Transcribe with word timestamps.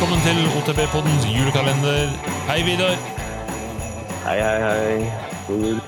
velkommen 0.00 0.22
til 0.24 0.38
OTB-poddens 0.56 1.24
julekalender. 1.28 2.06
Hei, 2.48 2.62
Vidar. 2.64 2.94
Hei, 4.24 4.36
hei, 4.40 4.54
hei. 4.64 5.08
God 5.44 5.64
jul. 5.66 5.80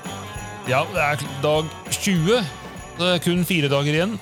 Ja, 0.69 0.81
det 0.91 1.01
er 1.01 1.23
dag 1.41 1.71
20. 1.89 2.43
Det 2.99 3.07
er 3.09 3.23
kun 3.25 3.41
fire 3.49 3.71
dager 3.73 3.89
igjen. 3.89 4.13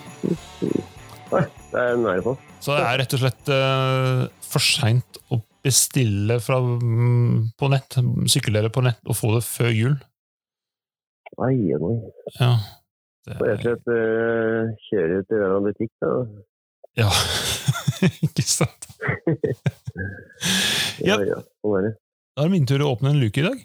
Oi, 1.36 1.44
det 1.74 1.82
er 1.82 2.00
nære 2.00 2.24
på. 2.24 2.38
Så 2.64 2.78
det 2.78 2.86
er 2.88 3.02
rett 3.02 3.18
og 3.18 3.24
slett 3.26 3.52
uh, 3.52 4.24
for 4.54 4.64
seint 4.64 5.20
å 5.28 5.42
bestille 5.60 6.40
fra, 6.40 6.62
um, 6.64 7.50
på 7.60 7.72
nett, 7.76 8.00
sykkeldere 8.32 8.72
på 8.72 8.86
nett, 8.88 9.04
og 9.04 9.20
få 9.20 9.34
det 9.36 9.44
før 9.50 9.76
jul. 9.76 9.98
Nei, 11.42 11.58
oi. 11.76 11.98
Ja. 12.40 12.54
Det, 13.28 13.36
Så 13.36 13.44
rett 13.44 13.60
og 13.60 13.68
slett 13.68 13.92
uh, 13.92 14.72
kjøre 14.88 15.20
til 15.28 15.46
en 15.50 15.68
butikk, 15.68 15.92
da. 16.00 16.16
ja. 17.04 17.12
Ikke 18.30 18.48
sant? 18.48 18.81
Ja. 21.02 21.16
Ja, 21.18 21.26
ja. 21.26 21.38
Sånn. 21.66 21.88
Da 22.36 22.44
er 22.44 22.48
det 22.48 22.52
min 22.54 22.66
tur 22.70 22.82
å 22.86 22.92
åpne 22.96 23.10
en 23.14 23.20
luke 23.22 23.40
i 23.42 23.46
dag. 23.46 23.58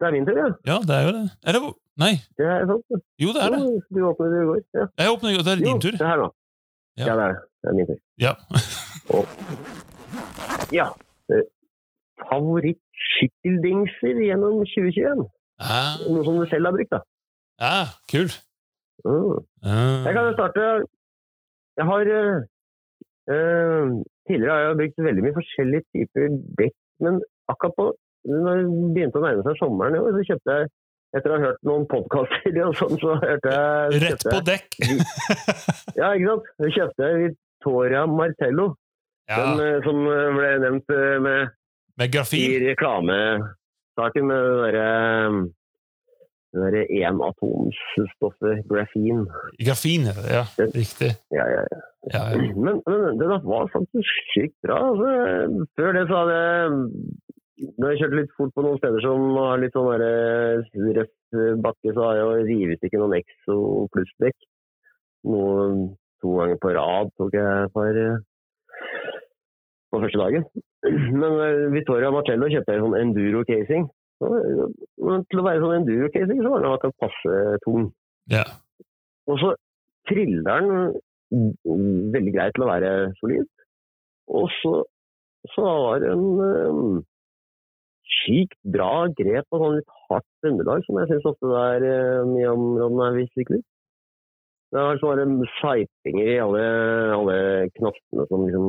Det 0.00 0.06
er 0.08 0.12
min 0.14 0.26
tur, 0.28 0.36
ja. 0.38 0.48
Ja, 0.68 0.76
det 0.86 0.94
er 0.96 1.02
jo 1.06 1.12
det. 1.16 1.22
Er 1.44 1.52
det 1.56 1.60
Nei. 2.00 2.14
Det 2.38 2.46
er 2.48 2.62
sant. 2.68 2.84
det. 2.88 2.98
Jo, 3.20 3.28
det 3.36 3.40
er 3.44 3.50
det. 3.52 3.58
Jo, 3.60 3.66
Du 3.92 3.98
åpnet 4.08 4.30
det 4.32 4.38
i 4.40 4.46
går. 4.48 4.60
Ja. 4.76 4.84
Jeg 5.02 5.08
åpner, 5.14 5.28
det 5.36 5.52
er 5.52 5.58
Jo, 5.60 5.64
din 5.66 5.80
tur. 5.84 5.94
det 5.98 6.06
her 6.08 6.18
nå. 6.22 6.28
Ja. 6.96 7.04
Ja. 7.06 7.12
det 7.16 7.22
er 7.24 7.28
det. 7.32 7.40
Det 7.60 7.66
er 7.70 7.74
min 7.80 7.88
tur. 7.90 7.98
Ja. 8.20 8.32
Ja. 10.70 10.86
Uh, 11.30 11.42
Favorittsykkeldingser 12.30 14.20
gjennom 14.22 14.60
2021? 14.70 15.24
Ja, 15.60 15.80
Noe 16.06 16.22
som 16.24 16.36
du 16.38 16.44
selv 16.50 16.66
har 16.70 16.74
brukt, 16.76 16.92
da. 16.94 17.00
ja 17.60 17.72
kul. 18.12 18.28
Mm. 19.04 19.38
Ja. 19.64 19.80
Jeg 20.06 20.12
kan 20.14 20.24
jo 20.28 20.32
starte 20.36 20.60
Jeg 21.80 21.86
har 21.88 22.00
eh, 22.14 22.44
Tidligere 23.30 24.52
har 24.54 24.62
jeg 24.64 24.78
brukt 24.80 25.02
veldig 25.06 25.24
mye 25.26 25.36
forskjellige 25.36 25.84
typer 25.94 26.32
dekk, 26.60 26.76
men 27.04 27.20
akkurat 27.50 27.76
på 27.78 27.88
når 28.30 28.58
det 28.60 28.64
begynte 28.94 29.20
å 29.20 29.24
nærme 29.24 29.44
seg 29.46 29.58
sommeren, 29.60 29.96
i 29.96 30.00
år, 30.02 30.12
så 30.18 30.24
kjøpte 30.28 30.56
jeg 30.58 30.70
etter 31.16 31.32
å 31.32 31.36
ha 31.36 31.44
hørt 31.48 31.62
noen 31.66 31.86
podkaster 31.90 32.58
og 32.66 32.74
sånn, 32.78 32.98
så 33.02 33.14
hørte 33.22 33.54
jeg 33.54 34.02
Rett 34.04 34.26
på 34.26 34.40
dekk! 34.46 34.76
Ja, 36.00 36.10
ikke 36.14 36.28
sant? 36.28 36.50
Så 36.60 36.72
kjøpte 36.76 37.08
jeg 37.08 37.22
Victoria 37.24 38.02
Martello, 38.10 38.66
Ja, 39.30 39.40
den 39.40 39.62
eh, 39.64 39.78
som 39.86 40.02
eh, 40.10 40.28
ble 40.36 40.50
nevnt 40.66 40.92
med, 40.92 41.08
med, 41.26 41.56
med 41.98 42.06
i 42.06 42.12
grafin. 42.14 42.54
reklamesaken 42.68 44.30
med 44.30 44.44
det 44.44 44.60
derre 44.66 44.86
det 46.50 46.62
derre 46.64 46.82
enatomsstoffet 46.98 48.64
grafin. 48.70 49.22
Grafin, 49.60 50.08
ja. 50.30 50.44
Riktig. 50.58 51.12
Ja, 51.30 51.46
ja, 51.46 51.62
ja. 51.70 51.80
Ja, 52.08 52.22
ja. 52.32 52.40
Men, 52.64 52.80
men 52.86 53.18
den 53.20 53.28
var 53.44 53.68
faktisk 53.72 54.08
sykt 54.32 54.56
bra. 54.64 54.78
Altså. 54.90 55.66
Før 55.76 55.92
det 55.96 56.06
så 56.08 56.22
hadde 56.22 56.38
jeg 56.38 56.70
Når 57.76 57.90
jeg 57.90 58.00
kjørte 58.00 58.18
litt 58.18 58.36
fort 58.38 58.54
på 58.56 58.64
noen 58.64 58.78
steder 58.80 59.04
som 59.04 59.24
har 59.36 59.60
litt 59.60 59.74
sånn 59.76 59.90
der, 59.92 60.04
eh, 60.08 60.94
røff 60.96 61.40
bakke, 61.60 61.92
så 61.92 62.06
har 62.06 62.16
jeg 62.16 62.24
jo 62.24 62.46
revet 62.48 62.86
ikke 62.88 63.00
noen 63.02 63.18
Exo 63.18 63.56
plussdekk. 63.92 64.48
Noe 65.28 65.66
to 66.24 66.32
ganger 66.38 66.60
på 66.62 66.72
rad 66.76 67.12
tok 67.20 67.36
jeg 67.36 67.68
for 67.76 68.00
eh, 68.00 68.16
på 69.92 70.02
første 70.06 70.22
dagen. 70.22 70.48
Men 71.20 71.36
eh, 71.44 71.66
Vittoria 71.76 72.12
Martello 72.14 72.48
kjøpte 72.48 72.76
jeg 72.78 72.84
sånn 72.86 72.98
enduro-casing. 73.02 73.86
Så, 73.86 73.99
Men 74.20 75.24
til 75.30 75.40
å 75.40 75.46
være 75.46 75.62
sånn 75.62 75.78
enduro-casing 75.78 76.42
så 76.42 76.52
var 76.52 76.64
den 76.64 76.74
akkurat 76.74 77.02
passe 77.06 77.38
tung. 77.64 77.88
ja. 78.32 78.44
Og 79.30 79.38
så 79.38 79.52
triller 80.10 80.42
den 80.42 80.70
mm, 81.30 82.10
veldig 82.14 82.32
greit 82.34 82.56
til 82.56 82.64
å 82.66 82.70
være 82.70 82.90
solid. 83.20 83.46
Og 84.40 84.48
så, 84.58 84.72
så 85.54 85.66
har 85.66 86.02
den 86.02 86.24
um, 86.40 87.00
sykt 88.20 88.58
bra 88.74 89.06
grep 89.18 89.46
og 89.54 89.62
sånn 89.62 89.76
litt 89.78 89.94
hardt 90.08 90.50
underlag, 90.50 90.82
som 90.86 90.98
jeg 91.00 91.10
syns 91.12 91.28
ofte 91.30 91.52
det 91.52 91.62
er 91.76 91.86
uh, 91.86 92.30
mye 92.30 92.54
om 92.56 92.66
når 92.98 93.20
er 93.20 93.30
sykler. 93.36 93.62
Det 94.70 94.82
er 94.82 95.00
sånne 95.02 95.48
seipinger 95.58 96.28
i 96.30 96.38
alle, 96.38 96.66
alle 97.16 97.38
knappene 97.74 98.26
som 98.30 98.44
liksom 98.46 98.68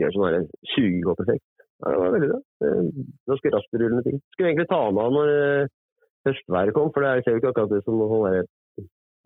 gjør 0.00 0.14
sånn 0.14 0.26
her 0.30 0.38
sugekoppereffekt. 0.72 1.44
Ja, 1.82 1.90
det 1.92 1.98
var 2.00 2.14
veldig 2.14 2.28
bra. 2.32 2.38
Det- 2.62 3.06
Ganske 3.30 3.52
raskrullende 3.56 4.04
ting. 4.06 4.20
Skulle 4.34 4.52
egentlig 4.52 4.68
ta 4.70 4.82
med 4.90 5.02
han 5.04 5.16
når 5.18 5.32
uh, 5.36 5.72
høstværet 6.28 6.76
kom, 6.76 6.92
for 6.94 7.04
det 7.04 7.24
ser 7.24 7.36
jo 7.36 7.42
ikke 7.42 7.52
akkurat 7.52 7.76
ut 7.76 7.84
som 7.88 7.98
noe 8.00 8.12
sånn 8.12 8.46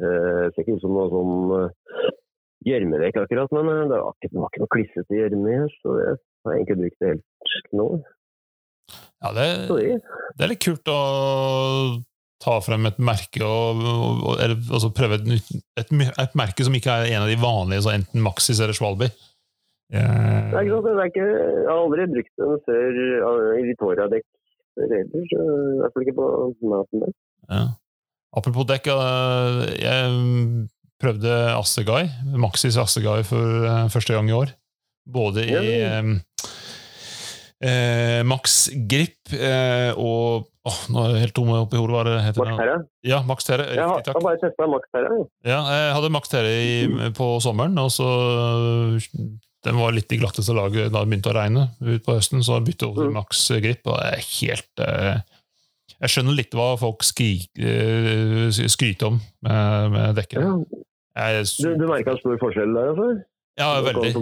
Eh, 0.01 0.45
ser 0.55 0.63
ikke 0.65 0.79
ut 0.79 0.85
som 0.85 0.95
noe 0.97 1.11
sånn 1.13 1.51
eh, 1.59 2.13
gjørmedekk 2.71 3.19
akkurat, 3.21 3.51
men 3.53 3.69
eh, 3.69 3.83
det 3.91 3.99
var 4.01 4.15
ikke, 4.17 4.31
det 4.33 4.41
var 4.41 4.49
ikke 4.49 4.63
noe 4.63 4.73
klissete 4.73 5.19
gjørme 5.19 5.51
i 5.51 5.59
her, 5.59 5.75
så 5.83 5.97
jeg 5.99 6.15
har 6.47 6.55
egentlig 6.57 6.77
brukt 6.79 7.03
det 7.05 7.11
helt 7.11 7.75
nå. 7.77 7.89
ja 9.21 9.33
det, 9.37 9.49
det, 9.69 9.99
det 10.39 10.47
er 10.47 10.53
litt 10.55 10.65
kult 10.65 10.89
å 10.89 11.01
ta 12.41 12.55
frem 12.65 12.89
et 12.89 13.03
merke 13.05 13.45
og, 13.45 13.83
og, 13.85 14.23
og 14.25 14.41
eller, 14.41 14.57
altså 14.73 14.89
prøve 14.97 15.19
et, 15.21 15.53
et, 15.83 15.93
et 16.25 16.39
merke 16.41 16.65
som 16.65 16.79
ikke 16.81 16.97
er 17.03 17.13
en 17.13 17.27
av 17.27 17.29
de 17.29 17.37
vanlige, 17.43 17.85
så 17.85 17.93
enten 17.93 18.25
Maxis 18.25 18.63
eller 18.65 18.79
Svalby. 18.79 19.11
Det 19.91 20.55
er 20.55 20.63
ikke 20.63 20.77
sant, 20.77 20.87
det 20.87 20.93
er 21.03 21.09
ikke, 21.11 21.27
jeg 21.27 21.67
har 21.67 21.81
aldri 21.83 22.07
brukt 22.15 22.35
den 22.39 22.61
før 22.67 23.01
eh, 23.03 23.61
i 23.61 23.65
Vitoria-dekk 23.71 24.27
så 24.81 24.87
i 24.95 25.79
hvert 25.81 25.93
fall 25.93 26.05
ikke 26.07 26.15
på 26.17 26.27
maten 26.71 27.03
der. 27.05 27.15
ja. 27.51 27.63
Apropos 28.39 28.63
dekk, 28.71 28.87
eh, 28.87 29.57
jeg 29.83 30.69
prøvde 31.03 31.33
Assegai, 31.59 32.05
Maxis 32.39 32.77
Assegai 32.79 33.25
for 33.27 33.65
eh, 33.67 33.89
første 33.91 34.15
gang 34.15 34.31
i 34.31 34.37
år. 34.37 34.53
Både 35.11 35.43
i 35.43 35.51
Ja. 35.51 35.99
eh, 37.61 38.23
Max 38.25 38.69
Grip 38.89 39.33
eh, 39.35 39.91
og 39.99 40.47
åh, 40.65 40.79
Nå 40.93 41.03
er 41.03 41.15
jeg 41.17 41.25
helt 41.25 41.35
tom 41.35 41.51
oppi 41.57 41.77
hodet. 41.81 41.97
Hva 41.97 42.05
det 42.07 42.17
heter? 42.29 42.45
Max 42.47 42.57
Terra. 42.63 42.79
Ja, 43.03 43.19
Max. 43.27 43.49
Jeg 43.49 43.57
har, 43.59 43.65
Riktig, 43.65 43.77
jeg 43.81 43.89
har 43.91 44.03
takk. 44.07 44.23
bare 44.23 44.41
testa 44.45 44.67
Max 44.71 44.91
Terra. 44.95 45.11
Ja, 45.51 45.61
jeg 45.75 45.95
hadde 45.99 46.11
Max 46.15 46.29
Terre 46.31 46.55
i, 46.55 46.73
på 47.19 47.33
sommeren, 47.43 47.75
og 47.83 47.91
så 47.91 48.07
Den 49.65 49.77
var 49.77 49.93
litt 49.93 50.13
i 50.13 50.17
glatteste 50.17 50.55
laget 50.57 50.89
da 50.93 51.03
det 51.05 51.09
begynte 51.11 51.31
å 51.33 51.37
regne 51.37 51.67
ut 51.85 52.05
på 52.07 52.15
høsten, 52.17 52.41
så 52.43 52.61
bytte 52.65 52.87
over 52.89 53.03
til 53.03 53.11
Mm. 53.11 53.19
Max 53.19 53.43
Grip. 53.61 53.87
og 53.87 53.99
det 54.01 54.13
er 54.15 54.25
helt 54.41 54.85
eh, 54.87 55.21
Jeg 56.01 56.09
skjønner 56.15 56.35
litt 56.39 56.55
hva 56.57 56.79
folk 56.81 57.03
skrik, 57.05 57.51
eh, 57.61 58.49
skryter 58.73 59.07
om 59.11 59.21
med, 59.45 59.91
med 59.93 60.15
dekket. 60.17 60.41
Ja. 60.41 61.35
Du, 61.61 61.75
du 61.77 61.85
merka 61.91 62.15
stor 62.17 62.39
forskjell 62.41 62.73
der, 62.73 62.95
altså? 62.95 63.09
ja, 63.61 63.69
veldig. 63.85 64.15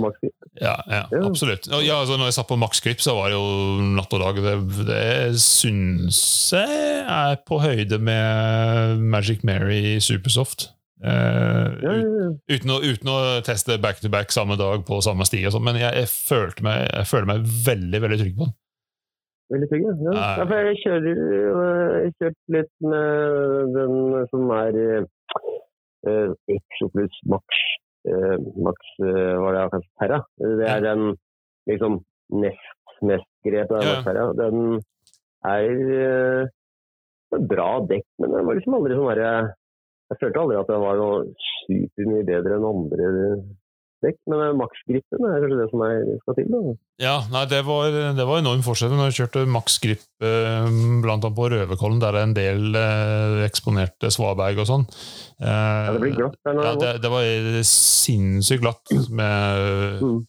Ja, 0.58 0.72
ja, 0.90 1.04
Ja. 1.12 1.20
absolutt. 1.28 1.68
Ja, 1.70 2.00
altså, 2.00 2.16
når 2.18 2.24
jeg 2.32 2.34
satt 2.40 2.48
på 2.48 2.56
Max 2.58 2.80
Grip, 2.82 2.98
så 2.98 3.14
var 3.14 3.28
det 3.30 3.36
jo 3.38 3.80
natt 3.94 4.12
og 4.16 4.20
dag. 4.24 4.40
Det, 4.42 4.86
det 4.88 5.38
syns 5.38 6.50
jeg 6.56 7.04
er 7.06 7.36
på 7.46 7.60
høyde 7.62 8.00
med 8.02 8.98
Magic 8.98 9.44
Mary 9.46 9.78
i 9.94 10.00
Supersoft. 10.02 10.70
Eh, 11.04 11.66
Ja, 11.82 11.92
ja, 11.94 12.06
ja. 12.06 12.30
Uten 12.50 12.72
å, 12.74 12.78
uten 12.82 13.10
å 13.12 13.18
teste 13.46 13.78
back 13.82 14.00
to 14.02 14.10
back 14.10 14.32
samme 14.34 14.56
dag 14.58 14.82
på 14.86 14.98
samme 15.04 15.26
sti, 15.28 15.44
og 15.46 15.54
sånt, 15.54 15.66
men 15.68 15.78
jeg, 15.78 15.92
jeg, 15.94 16.10
følte 16.10 16.64
meg, 16.66 16.88
jeg 16.90 17.10
føler 17.10 17.28
meg 17.30 17.52
veldig 17.66 18.00
veldig 18.04 18.18
trygg 18.22 18.38
på 18.38 18.48
den. 18.48 18.56
Veldig 19.54 19.68
trygg, 19.70 19.84
ja. 19.86 20.24
for 20.42 20.66
jeg 20.68 20.80
kjører 20.82 21.20
øh, 21.22 21.92
jeg 22.02 22.16
kjørt 22.18 22.40
litt 22.56 22.74
med 22.84 23.76
den 23.76 23.94
som 24.32 24.50
er 24.58 24.80
uh, 26.08 26.56
Exo 26.56 26.90
pluss 26.94 27.22
Max, 27.30 27.62
Uh, 28.08 28.38
Max 28.62 28.78
uh, 29.02 29.34
hva 29.36 29.48
er 29.50 29.54
det 29.56 29.62
akkurat 29.66 29.88
Terra. 30.00 30.18
Det 30.38 30.68
er 30.70 30.84
den 30.84 31.00
liksom 31.68 31.98
nest 32.40 33.02
mest 33.04 33.28
grepet 33.44 33.74
av 33.74 33.84
Ja. 33.84 33.96
Terra. 34.06 34.28
Den 34.38 34.80
er 35.44 35.66
uh, 35.98 37.40
bra 37.50 37.70
dekk, 37.90 38.06
men 38.22 38.32
den 38.32 38.46
var 38.46 38.58
liksom 38.58 38.76
aldri 38.78 38.96
sånn 38.96 39.10
derre 39.10 39.32
Jeg 40.08 40.18
følte 40.22 40.40
aldri 40.40 40.56
at 40.60 40.68
jeg 40.72 40.80
var 40.84 40.96
noe 40.96 41.24
supermye 41.44 42.24
bedre 42.28 42.56
enn 42.56 42.68
andre 42.68 43.08
dekk, 43.98 44.18
men 44.30 44.54
maksgripen 44.60 45.24
er 45.26 45.40
kanskje 45.42 45.56
det 45.58 45.64
som 45.72 45.80
jeg 45.82 46.18
skal 46.22 46.36
til. 46.38 46.46
da. 46.52 46.60
Ja, 47.02 47.14
nei, 47.34 47.40
det 47.50 47.58
var, 47.66 47.90
det 48.14 48.26
var 48.28 48.38
enorm 48.38 48.62
forskjell 48.62 48.92
når 48.94 49.08
jeg 49.10 49.16
kjørte 49.18 49.42
maksgrip 49.50 50.04
eh, 50.22 50.68
annet 50.70 51.26
på 51.34 51.48
Røverkollen, 51.50 51.98
der 51.98 52.14
det 52.14 52.20
er 52.22 52.28
en 52.28 52.36
del 52.38 52.78
eh, 52.78 53.42
eksponerte 53.48 54.12
svaberg 54.14 54.62
og 54.62 54.68
sånn. 54.70 54.86
Eh, 55.42 55.50
Ja, 55.50 55.92
det 55.96 56.02
blir 56.04 56.14
glatt 56.14 56.38
der 56.46 56.54
nå. 56.54 56.62
Ja, 56.68 56.74
det, 56.78 56.92
det 57.02 57.10
var 57.10 57.26
sinnssykt 57.66 58.62
glatt 58.62 58.94
med, 59.10 60.02
Mm. 60.06 60.20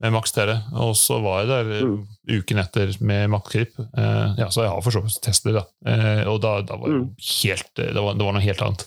med 0.00 0.12
maks 0.14 0.32
tere. 0.32 0.54
Og 0.78 0.94
så 0.94 1.18
var 1.20 1.42
jeg 1.42 1.48
der 1.50 1.72
eh, 1.74 1.82
Mm. 1.88 2.06
uken 2.38 2.58
etter 2.62 2.94
med 3.02 3.30
maksgrip. 3.34 3.74
Eh, 3.82 4.34
ja, 4.38 4.46
så 4.46 4.62
jeg 4.62 4.70
har 4.70 4.80
for 4.86 4.94
så 4.94 5.02
vidt 5.02 5.18
testet, 5.26 5.58
da. 5.58 5.66
Eh, 5.84 6.22
og 6.30 6.38
da, 6.40 6.60
da 6.62 6.76
var 6.78 6.86
det 6.88 7.00
Mm. 7.02 7.10
helt 7.42 7.78
eh, 7.82 7.90
det 7.92 7.98
var, 8.06 8.14
det 8.14 8.24
var 8.24 8.32
noe 8.38 8.46
helt 8.46 8.62
annet. 8.62 8.86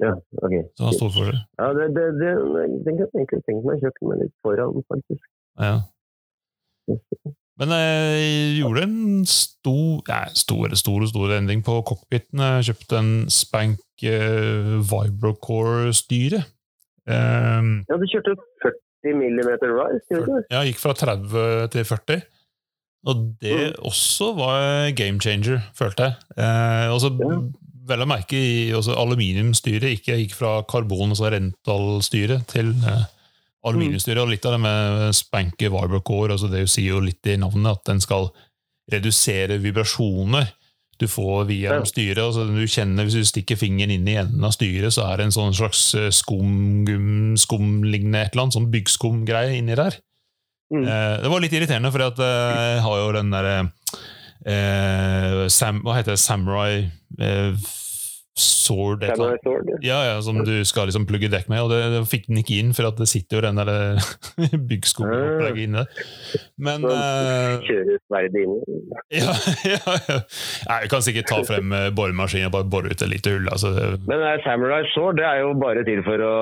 Ja, 0.00 0.14
ok. 0.40 0.54
Så 0.78 0.84
han 0.88 0.94
står 0.96 1.10
for 1.14 1.30
det? 1.30 1.40
Ja, 1.60 1.66
det, 1.76 1.86
det, 1.96 2.04
det, 2.20 2.30
den 2.86 2.96
kan 2.96 3.02
jeg 3.04 3.10
egentlig 3.14 3.42
tenke 3.46 3.64
meg 3.68 3.82
meg 4.10 4.22
litt 4.24 4.34
foran, 4.44 4.78
faktisk. 4.88 5.24
Ja. 5.60 5.74
Men 7.60 7.74
jeg 7.76 8.54
gjorde 8.62 8.82
en 8.86 9.26
stor, 9.28 10.00
ja, 10.08 10.20
store, 10.34 10.76
store, 10.80 11.08
store 11.10 11.36
endring 11.42 11.60
på 11.66 11.74
cockpiten. 11.84 12.40
Jeg 12.40 12.70
kjøpte 12.70 13.00
en 13.02 13.10
Spank 13.30 13.82
uh, 14.08 14.78
Vibrocore-styre. 14.88 16.40
Um, 17.10 17.70
Ja, 17.90 17.96
du 18.00 18.06
kjørte 18.08 18.36
40 18.64 19.16
millimeter 19.20 19.72
rise? 19.76 20.22
Ja, 20.52 20.62
gikk 20.68 20.80
fra 20.80 20.94
30 20.96 21.68
til 21.76 21.84
40. 21.88 22.22
Og 23.08 23.20
det 23.40 23.54
Mm. 23.56 23.84
også 23.88 24.32
var 24.36 24.90
game 24.96 25.20
changer, 25.20 25.60
følte 25.76 26.02
jeg. 26.08 26.14
Eh, 26.36 26.88
og 26.92 27.00
så 27.00 27.08
Ja. 27.16 27.38
Vel 27.90 28.04
å 28.04 28.08
merke 28.08 28.38
i 28.38 28.70
aluminiumstyret. 28.74 29.98
Ikke 29.98 30.18
gikk 30.20 30.36
fra 30.38 30.60
karbon, 30.70 31.12
altså 31.14 31.30
rentalstyret, 31.34 32.46
til 32.52 32.72
eh, 32.86 33.04
aluminiumsstyret. 33.66 34.22
Og 34.22 34.32
litt 34.32 34.46
av 34.48 34.56
det 34.56 34.62
med 34.64 35.16
spanky 35.18 35.68
vibrocore, 35.72 36.36
altså 36.36 36.50
det 36.52 36.64
sier 36.70 36.96
jo 36.96 37.04
litt 37.04 37.26
i 37.30 37.36
navnet 37.40 37.74
at 37.78 37.84
den 37.92 38.00
skal 38.02 38.30
redusere 38.90 39.60
vibrasjoner 39.62 40.48
du 41.00 41.06
får 41.08 41.46
via 41.48 41.70
Ja. 41.72 41.84
styret. 41.88 42.18
Altså 42.20 42.44
du 42.44 42.66
kjenner, 42.68 43.04
Hvis 43.04 43.16
du 43.16 43.24
stikker 43.24 43.56
fingeren 43.56 43.90
inn 43.94 44.08
i 44.08 44.18
enden 44.20 44.44
av 44.44 44.52
styret, 44.52 44.92
så 44.92 45.06
er 45.08 45.16
det 45.16 45.24
en 45.30 45.32
sånn 45.32 45.54
slags 45.56 45.94
eh, 45.96 46.10
skum, 46.12 47.34
skumlignende 47.40 48.20
et 48.20 48.34
eller 48.34 48.44
annet, 48.44 48.56
sånn 48.58 48.70
byggskumgreie 48.70 49.56
inni 49.56 49.78
der. 49.78 49.96
Mm. 50.70 50.84
Eh, 50.84 51.22
det 51.22 51.30
var 51.32 51.40
litt 51.40 51.52
irriterende, 51.56 51.90
for 51.90 52.04
jeg 52.04 52.82
har 52.84 52.98
jo 53.00 53.12
den 53.16 53.32
derre 53.32 53.72
eh, 54.46 55.46
Sam, 55.52 55.82
Hva 55.84 55.98
heter 56.00 56.16
det? 56.16 56.22
Samurai 56.22 56.88
eh, 57.20 57.52
sword 58.40 59.02
Samurai. 59.04 59.36
Sword. 59.42 59.68
ja. 59.68 59.78
Ja, 59.82 59.98
ja, 60.14 60.20
som 60.22 60.38
du 60.46 60.64
skal 60.64 60.86
liksom 60.88 61.04
plugge 61.08 61.28
dekk 61.32 61.48
med, 61.50 61.60
og 61.64 61.72
det, 61.72 61.80
det 61.92 62.00
fikk 62.08 62.28
den 62.30 62.38
ikke 62.40 62.60
inn, 62.62 62.70
for 62.76 62.88
at 62.88 62.96
det 63.00 63.08
sitter 63.10 63.36
jo 63.36 63.42
den 63.44 63.58
der 63.58 64.00
byggskogen 64.70 65.58
inne. 65.60 65.84
Men 66.56 66.86
eh, 66.88 67.58
inn. 67.66 68.54
ja, 69.12 69.34
ja, 69.74 69.80
ja. 70.08 70.18
Nei, 70.70 70.78
Vi 70.86 70.92
kan 70.94 71.04
sikkert 71.04 71.28
ta 71.32 71.42
frem 71.44 71.74
boremaskinen 71.96 72.48
og 72.48 72.54
bare 72.56 72.70
bore 72.72 72.94
ut 72.94 73.02
et 73.04 73.12
lite 73.12 73.34
hull. 73.34 73.50
Altså, 73.52 73.74
Men 74.08 74.24
eh, 74.24 74.38
Samurai 74.46 74.84
Sword 74.94 75.20
det 75.20 75.26
er 75.28 75.42
jo 75.42 75.52
bare 75.60 75.84
til 75.88 76.04
for 76.06 76.24
å 76.24 76.34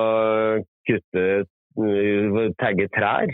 kutte 0.89 1.25
uh, 1.43 2.39
tagge 2.61 2.87
trær. 2.95 3.33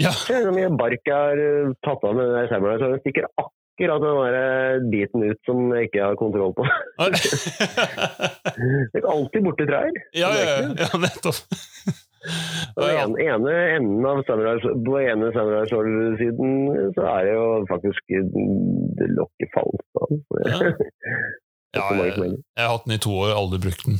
ja. 0.00 0.10
Se 0.24 0.40
hvor 0.46 0.54
mye 0.56 0.70
bark 0.78 1.04
jeg 1.06 1.14
har 1.14 1.38
uh, 1.42 1.74
tatt 1.84 2.06
av 2.06 2.16
med 2.18 2.32
den 2.38 2.48
Samurai 2.54 2.78
Sword. 2.80 2.96
Den 2.96 3.04
stikker 3.04 3.28
akkurat 3.34 3.53
den 3.82 4.04
der 4.04 4.36
uh, 4.38 4.86
biten 4.92 5.20
ut 5.26 5.40
som 5.48 5.58
jeg 5.74 5.82
ikke 5.88 6.06
har 6.06 6.14
kontroll 6.20 6.52
på. 6.56 6.64
Det 8.92 9.00
er 9.00 9.06
alltid 9.10 9.40
borte 9.42 9.64
trær. 9.66 9.88
ja, 10.14 10.28
ja, 10.38 10.44
ja, 10.78 10.88
nettopp. 11.00 11.40
På 12.74 12.86
den 12.86 13.16
ene, 13.20 13.52
enden 13.76 14.06
av 14.08 14.22
Samurai, 14.24 14.56
på 14.62 14.94
ene 15.02 15.32
Samurai 15.34 15.66
Sword-siden 15.68 16.52
så 16.96 17.02
er 17.10 17.20
det 17.28 17.34
jo 17.34 17.46
faktisk 17.68 18.02
det 18.98 19.08
lokket 19.18 19.50
falt 19.56 19.84
av. 20.00 20.10
Ja. 20.46 20.56
Ja, 21.74 21.90
jeg, 21.98 22.14
jeg 22.14 22.62
har 22.62 22.70
hatt 22.70 22.86
den 22.86 22.94
i 22.94 23.02
to 23.02 23.12
år, 23.18 23.34
aldri 23.34 23.58
brukt 23.66 23.82
den. 23.88 23.98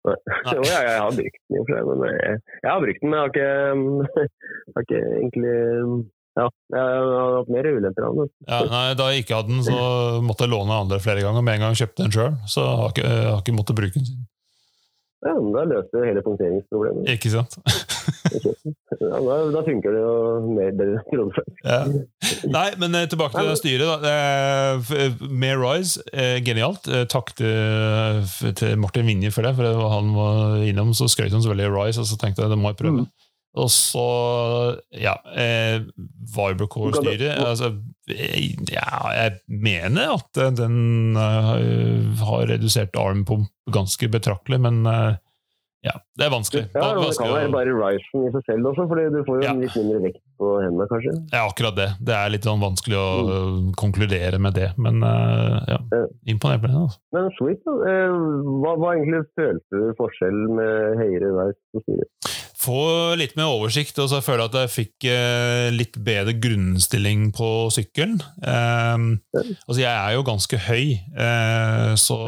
Jo, 0.54 0.62
ja, 0.64 0.78
jeg 0.86 0.94
har 0.96 1.12
brukt 1.12 1.42
den 1.52 1.60
men 2.00 2.08
jeg, 2.08 2.40
jeg 2.62 2.70
har 2.70 2.80
brukt 2.80 3.00
den, 3.02 3.10
men 3.10 3.16
jeg 3.18 3.24
har 3.24 3.30
ikke, 3.34 3.50
har 4.74 4.82
ikke 4.86 5.00
egentlig 5.18 5.58
Ja, 6.40 6.48
jeg 6.72 7.04
har 7.12 7.36
hatt 7.36 7.52
mer 7.52 7.68
ulemper 7.74 8.08
av 8.08 8.18
den. 8.22 8.32
Ja, 8.48 8.60
nei, 8.72 8.82
Da 8.98 9.10
jeg 9.12 9.24
ikke 9.26 9.40
hadde 9.40 9.52
den, 9.54 9.62
så 9.66 9.78
måtte 10.24 10.46
jeg 10.46 10.54
låne 10.54 10.80
andre 10.86 11.00
flere 11.04 11.22
ganger. 11.24 11.44
Med 11.44 11.58
en 11.58 11.66
gang 11.66 11.74
jeg 11.76 11.84
kjøpte 11.86 12.06
den 12.06 12.14
sjøl, 12.16 12.36
så 12.48 12.66
har 12.82 12.94
ikke, 12.94 13.06
jeg 13.08 13.30
har 13.34 13.40
ikke 13.44 13.56
måttet 13.60 13.78
bruke 13.82 13.98
den 14.00 14.08
siden. 14.08 14.26
Ja, 15.20 15.34
men 15.36 15.50
Da 15.52 15.66
løste 15.68 15.98
du 16.00 16.06
hele 16.08 16.22
punkteringsproblemet. 16.24 17.08
Ikke 17.12 17.28
sant? 17.34 17.58
Ja, 19.00 19.18
da, 19.20 19.36
da 19.52 19.60
funker 19.66 19.92
det 19.92 20.00
jo 20.00 20.14
mer 20.56 20.72
bedre. 20.76 21.42
Ja. 21.64 21.78
Nei, 22.48 22.66
men 22.80 22.94
eh, 22.96 23.06
tilbake 23.10 23.36
til 23.36 23.56
styret. 23.60 24.02
da. 24.04 24.12
Eh, 24.96 25.14
Med 25.28 25.60
Rise, 25.60 26.00
eh, 26.12 26.38
genialt. 26.44 26.88
Takk 27.12 27.34
til, 27.36 28.54
til 28.56 28.76
Martin 28.80 29.08
Vinje 29.08 29.32
for 29.34 29.44
det, 29.44 29.54
for 29.58 29.66
det 29.68 29.74
var 29.76 29.92
han 29.98 30.12
var 30.16 30.64
innom, 30.68 30.94
så 30.96 31.08
skrøt 31.10 31.32
han 31.36 31.44
så 31.44 31.52
veldig 31.52 31.68
av 31.68 31.76
Rise, 31.76 32.00
og 32.04 32.08
så 32.08 32.16
tenkte 32.20 32.44
jeg 32.46 32.52
det 32.52 32.60
må 32.60 32.72
jeg 32.72 32.80
prøve. 32.80 33.04
Mm. 33.04 33.29
Og 33.58 33.66
så, 33.74 34.02
ja 34.94 35.16
eh, 35.34 35.80
Vibrocore-styret 36.36 37.40
altså, 37.42 37.72
eh, 38.12 38.52
Ja, 38.70 39.10
jeg 39.16 39.40
mener 39.50 40.14
at 40.14 40.38
eh, 40.38 40.52
den 40.54 41.18
uh, 41.18 41.56
har 42.22 42.46
redusert 42.52 42.94
armpump 42.98 43.50
ganske 43.74 44.06
betraktelig, 44.10 44.60
men 44.62 44.84
uh, 44.86 45.18
ja, 45.80 45.94
det 46.18 46.26
er 46.26 46.32
vanskelig. 46.34 46.66
Ja, 46.74 46.90
Det 46.92 47.00
Vanskelig 47.00 47.30
kan 47.30 47.36
være 47.38 47.52
bare 47.54 47.92
risen 47.96 48.24
i 48.26 48.30
seg 48.34 48.42
selv 48.50 48.68
også, 48.68 48.84
fordi 48.90 49.04
du 49.14 49.22
får 49.24 49.38
jo 49.38 49.46
Ja. 49.46 49.52
litt 49.56 49.76
mindre 49.78 50.00
vekt 50.04 50.20
på 50.36 50.48
hendene, 50.60 50.86
kanskje. 50.90 51.14
Ja, 51.32 51.46
akkurat 51.46 51.76
det. 51.78 51.88
Det 52.04 52.14
er 52.18 52.28
litt 52.34 52.44
sånn 52.44 52.60
vanskelig 52.60 52.98
å 53.00 53.08
mm. 53.24 53.70
konkludere 53.80 54.38
med 54.38 54.58
det, 54.60 54.68
men 54.76 55.00
uh, 55.00 55.56
ja, 55.72 55.78
imponert 56.28 56.60
med 56.60 56.74
det. 56.74 56.82
Altså. 56.84 57.00
Men 57.16 57.32
sweet, 57.38 57.64
da. 57.64 57.78
Eh, 57.88 58.18
Hva, 58.60 58.76
hva 58.76 58.92
egentlig 58.98 59.24
følte 59.40 59.80
du 59.80 59.96
forskjell 59.96 60.38
med 60.60 61.00
høyere 61.00 61.32
veis 61.40 61.58
på 61.72 61.84
styret? 61.86 62.36
Få 62.60 62.80
litt 63.16 63.36
mer 63.38 63.48
oversikt, 63.54 63.96
og 64.02 64.10
så 64.12 64.18
føler 64.20 64.42
jeg 64.44 64.50
at 64.50 64.58
jeg 64.60 64.72
fikk 64.74 65.06
eh, 65.08 65.68
litt 65.72 65.96
bedre 66.04 66.34
grunnstilling 66.36 67.30
på 67.36 67.48
sykkelen. 67.72 68.18
Eh, 68.44 69.06
altså, 69.64 69.78
jeg 69.80 69.88
er 69.94 70.16
jo 70.18 70.26
ganske 70.28 70.60
høy, 70.66 70.84
eh, 71.00 71.92
så 71.96 72.18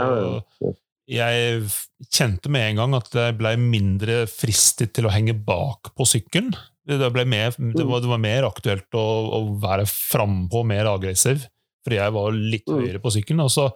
jeg 1.12 1.64
kjente 2.08 2.49
med 2.52 2.70
en 2.70 2.81
gang 2.81 2.96
at 2.96 3.12
jeg 3.19 3.37
ble 3.37 3.56
mindre 3.61 4.23
fristet 4.31 4.94
til 4.96 5.08
å 5.08 5.12
henge 5.12 5.34
bak 5.37 5.93
på 5.99 6.06
sykkelen. 6.08 6.55
Det, 6.88 6.96
mer, 7.28 7.52
det, 7.55 7.85
var, 7.87 8.00
det 8.02 8.11
var 8.11 8.23
mer 8.23 8.46
aktuelt 8.49 8.96
å, 8.99 9.05
å 9.37 9.43
være 9.62 9.85
frampå, 9.90 10.64
mer 10.67 10.88
aggressiv, 10.90 11.44
fordi 11.85 12.00
jeg 12.00 12.14
var 12.17 12.32
litt 12.38 12.67
Mm. 12.73 12.78
høyere 12.81 13.02
på 13.02 13.12
sykkelen. 13.12 13.44
Og 13.44 13.52
så, 13.52 13.69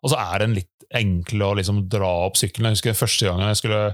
og 0.00 0.10
så 0.10 0.18
er 0.18 0.46
den 0.46 0.56
litt 0.56 0.86
enklere 0.94 1.52
å 1.52 1.58
liksom 1.58 1.84
dra 1.90 2.10
opp 2.26 2.38
sykkelen. 2.40 2.70
Jeg 2.70 2.80
husker 2.80 2.98
første 2.98 3.28
gangen 3.28 3.50
jeg 3.50 3.60
skulle 3.60 3.84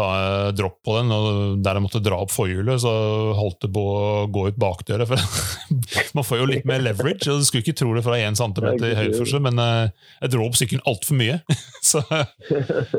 ta 0.00 0.08
eh, 0.16 0.50
dropp 0.56 0.78
på 0.86 0.96
den, 0.98 1.12
og 1.14 1.60
der 1.64 1.78
jeg 1.78 1.84
måtte 1.84 2.02
dra 2.02 2.20
opp 2.24 2.32
forhjulet, 2.32 2.80
så 2.82 2.92
holdt 3.36 3.66
det 3.66 3.70
på 3.74 3.84
å 3.84 4.26
gå 4.32 4.46
ut 4.50 4.58
bakdøra. 4.60 5.06
For 5.08 5.20
man 6.16 6.26
får 6.26 6.40
jo 6.40 6.48
litt 6.50 6.68
mer 6.68 6.82
leverage, 6.84 7.28
og 7.30 7.42
du 7.42 7.46
skulle 7.48 7.64
ikke 7.64 7.76
tro 7.80 7.92
det 7.96 8.04
fra 8.06 8.18
1 8.18 8.38
cm 8.40 8.68
i 8.88 8.94
høydeforskjell, 8.98 9.44
men 9.44 9.62
eh, 9.62 10.10
jeg 10.24 10.34
dro 10.34 10.46
opp 10.46 10.58
sykkelen 10.58 10.84
altfor 10.90 11.20
mye. 11.20 11.40
så, 11.90 12.02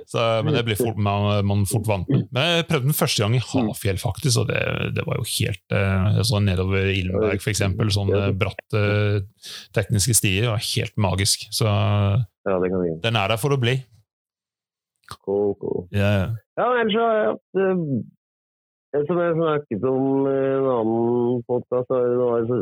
så, 0.06 0.26
men 0.46 0.58
det 0.58 0.66
blir 0.68 0.80
fort, 0.80 1.00
man, 1.02 1.30
man 1.48 1.68
fort 1.70 1.90
vant 1.90 2.10
med. 2.12 2.28
Men 2.36 2.58
jeg 2.60 2.70
prøvde 2.70 2.92
den 2.92 2.98
første 2.98 3.26
gang 3.26 3.38
i 3.38 3.44
Hafjell, 3.52 4.02
faktisk, 4.02 4.44
og 4.44 4.52
det, 4.52 4.62
det 4.98 5.08
var 5.08 5.22
jo 5.22 5.30
helt 5.36 5.80
sånn 6.28 6.48
Nedover 6.48 6.92
Ilmenberg, 6.92 7.42
for 7.44 7.54
eksempel. 7.54 7.90
Sånne 7.94 8.32
bratte 8.38 8.82
tekniske 9.76 10.16
stier. 10.18 10.46
Det 10.46 10.52
var 10.54 10.68
helt 10.72 11.02
magisk. 11.02 11.48
Så 11.54 11.70
den 12.42 13.18
er 13.18 13.34
der 13.34 13.40
for 13.42 13.54
å 13.54 13.60
bli. 13.62 13.80
Cool, 15.20 15.56
cool. 15.60 15.88
Yeah. 15.92 16.36
Ja, 16.62 16.68
ellers 16.78 16.98
har 17.00 17.14
jeg 17.18 17.30
hatt 17.32 17.62
eh, 17.62 19.06
Som 19.08 19.22
jeg 19.24 19.38
snakket 19.38 19.86
om 19.90 20.28
i 20.30 20.34
en 20.58 20.68
annen 20.78 21.46
podkast, 21.50 21.94
har 21.94 22.04
jeg 22.06 22.60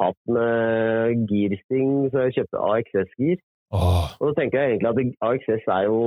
hatt 0.00 0.22
med 0.36 1.26
girsting, 1.30 1.90
så 2.10 2.26
jeg 2.26 2.36
kjøpte 2.36 2.62
AXS-gir. 2.70 3.42
Oh. 3.74 4.06
Og 4.20 4.30
så 4.30 4.32
tenker 4.38 4.62
jeg 4.62 4.76
egentlig 4.76 4.92
at 4.92 5.28
AXS 5.28 5.66
er 5.78 5.82
jo 5.90 5.98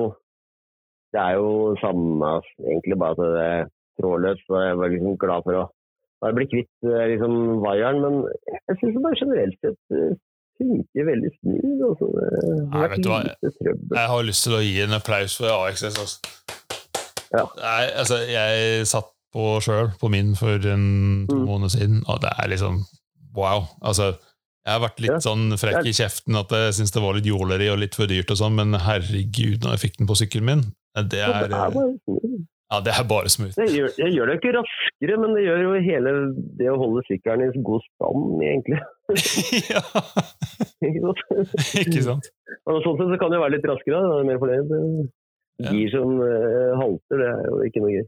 Det 1.13 1.21
er 1.21 1.35
jo 1.41 1.75
samme, 1.83 2.31
egentlig 2.71 2.97
bare 3.01 3.15
at 3.17 3.21
det 3.21 3.43
er 3.43 3.69
trådløst. 3.99 4.47
Og 4.49 4.63
jeg 4.65 4.79
var 4.79 4.91
liksom 4.93 5.21
glad 5.23 5.45
for 5.45 5.59
å 5.59 5.67
bare 6.23 6.37
bli 6.37 6.47
kvitt 6.53 6.89
eh, 6.89 7.05
liksom, 7.13 7.35
vaieren. 7.65 8.01
Men 8.05 8.19
jeg 8.69 8.79
syns 8.79 9.01
bare 9.05 9.21
generelt 9.21 9.57
sett 9.65 9.97
eh, 9.99 10.13
funker 10.59 11.09
veldig 11.11 11.33
smooth. 11.39 11.83
Altså. 11.89 12.09
Det 12.15 12.71
har 12.73 12.93
vært 12.93 13.09
lite 13.09 13.53
trøbbel. 13.59 13.99
Jeg 14.01 14.13
har 14.13 14.29
lyst 14.31 14.47
til 14.47 14.57
å 14.57 14.63
gi 14.65 14.75
en 14.85 14.97
applaus 14.99 15.37
for 15.41 15.55
AXS. 15.67 15.99
Altså. 16.05 16.57
Ja. 17.35 17.45
Nei, 17.59 17.83
altså, 18.01 18.17
jeg 18.25 18.85
satt 18.89 19.11
på 19.33 19.59
sjøl 19.61 19.91
på 20.01 20.09
min 20.09 20.31
for 20.35 20.55
en 20.65 21.27
to 21.29 21.35
Mm. 21.35 21.45
måneder 21.45 21.69
siden, 21.75 21.99
og 22.09 22.21
det 22.23 22.31
er 22.41 22.47
liksom 22.49 22.79
wow. 23.37 23.67
Altså, 23.85 24.15
jeg 24.65 24.73
har 24.73 24.81
vært 24.81 24.99
litt 24.99 25.11
Ja. 25.13 25.19
sånn 25.21 25.53
frekk 25.61 25.85
i 25.85 25.93
kjeften 25.93 26.35
at 26.39 26.49
jeg 26.49 26.73
syns 26.79 26.91
det 26.91 27.01
var 27.03 27.13
litt 27.13 27.25
jåleri 27.29 27.69
og 27.71 27.77
litt 27.79 27.93
for 27.95 28.07
dyrt, 28.09 28.31
og 28.31 28.37
sånn, 28.41 28.55
men 28.57 28.73
herregud, 28.73 29.61
når 29.61 29.77
jeg 29.77 29.83
fikk 29.85 29.97
den 29.99 30.07
på 30.09 30.17
sykkelen 30.17 30.45
min 30.49 30.63
Det 30.97 31.21
er, 31.21 31.45
det 31.47 31.53
er 31.53 31.69
bare 31.69 31.93
smooth. 32.03 32.39
ja, 32.71 32.79
det 32.81 32.93
er 32.97 33.03
bare 33.07 33.29
smooth. 33.29 33.53
Det 33.55 33.69
gjør, 33.69 33.89
jeg 34.01 34.11
gjør 34.17 34.25
det 34.25 34.35
ikke 34.41 34.55
raskere, 34.57 35.15
men 35.21 35.35
det 35.37 35.43
gjør 35.45 35.61
jo 35.63 35.71
hele 35.85 36.11
det 36.57 36.67
å 36.73 36.77
holde 36.81 37.05
sykkelen 37.07 37.45
i 37.53 37.61
god 37.69 37.81
stand, 37.85 38.41
egentlig. 38.49 38.81
ja, 39.69 39.81
Ikke 40.81 40.99
sant? 41.05 41.21
ikke 41.85 42.03
sant? 42.03 42.27
Og 42.65 42.81
sånn 42.83 42.97
sett 42.99 43.13
så 43.13 43.17
kan 43.21 43.31
det 43.33 43.39
være 43.41 43.55
litt 43.57 43.69
raskere, 43.69 44.01
da 44.01 44.09
er 44.17 44.21
jeg 44.23 44.29
mer 44.29 44.41
fornøyd. 44.41 45.09
Gir 45.59 45.89
som 45.91 46.15
eh, 46.23 46.71
halter, 46.79 47.19
det 47.19 47.27
er 47.27 47.47
jo 47.51 47.59
ikke 47.67 47.81
noe 47.83 47.91
gøy. 47.97 48.07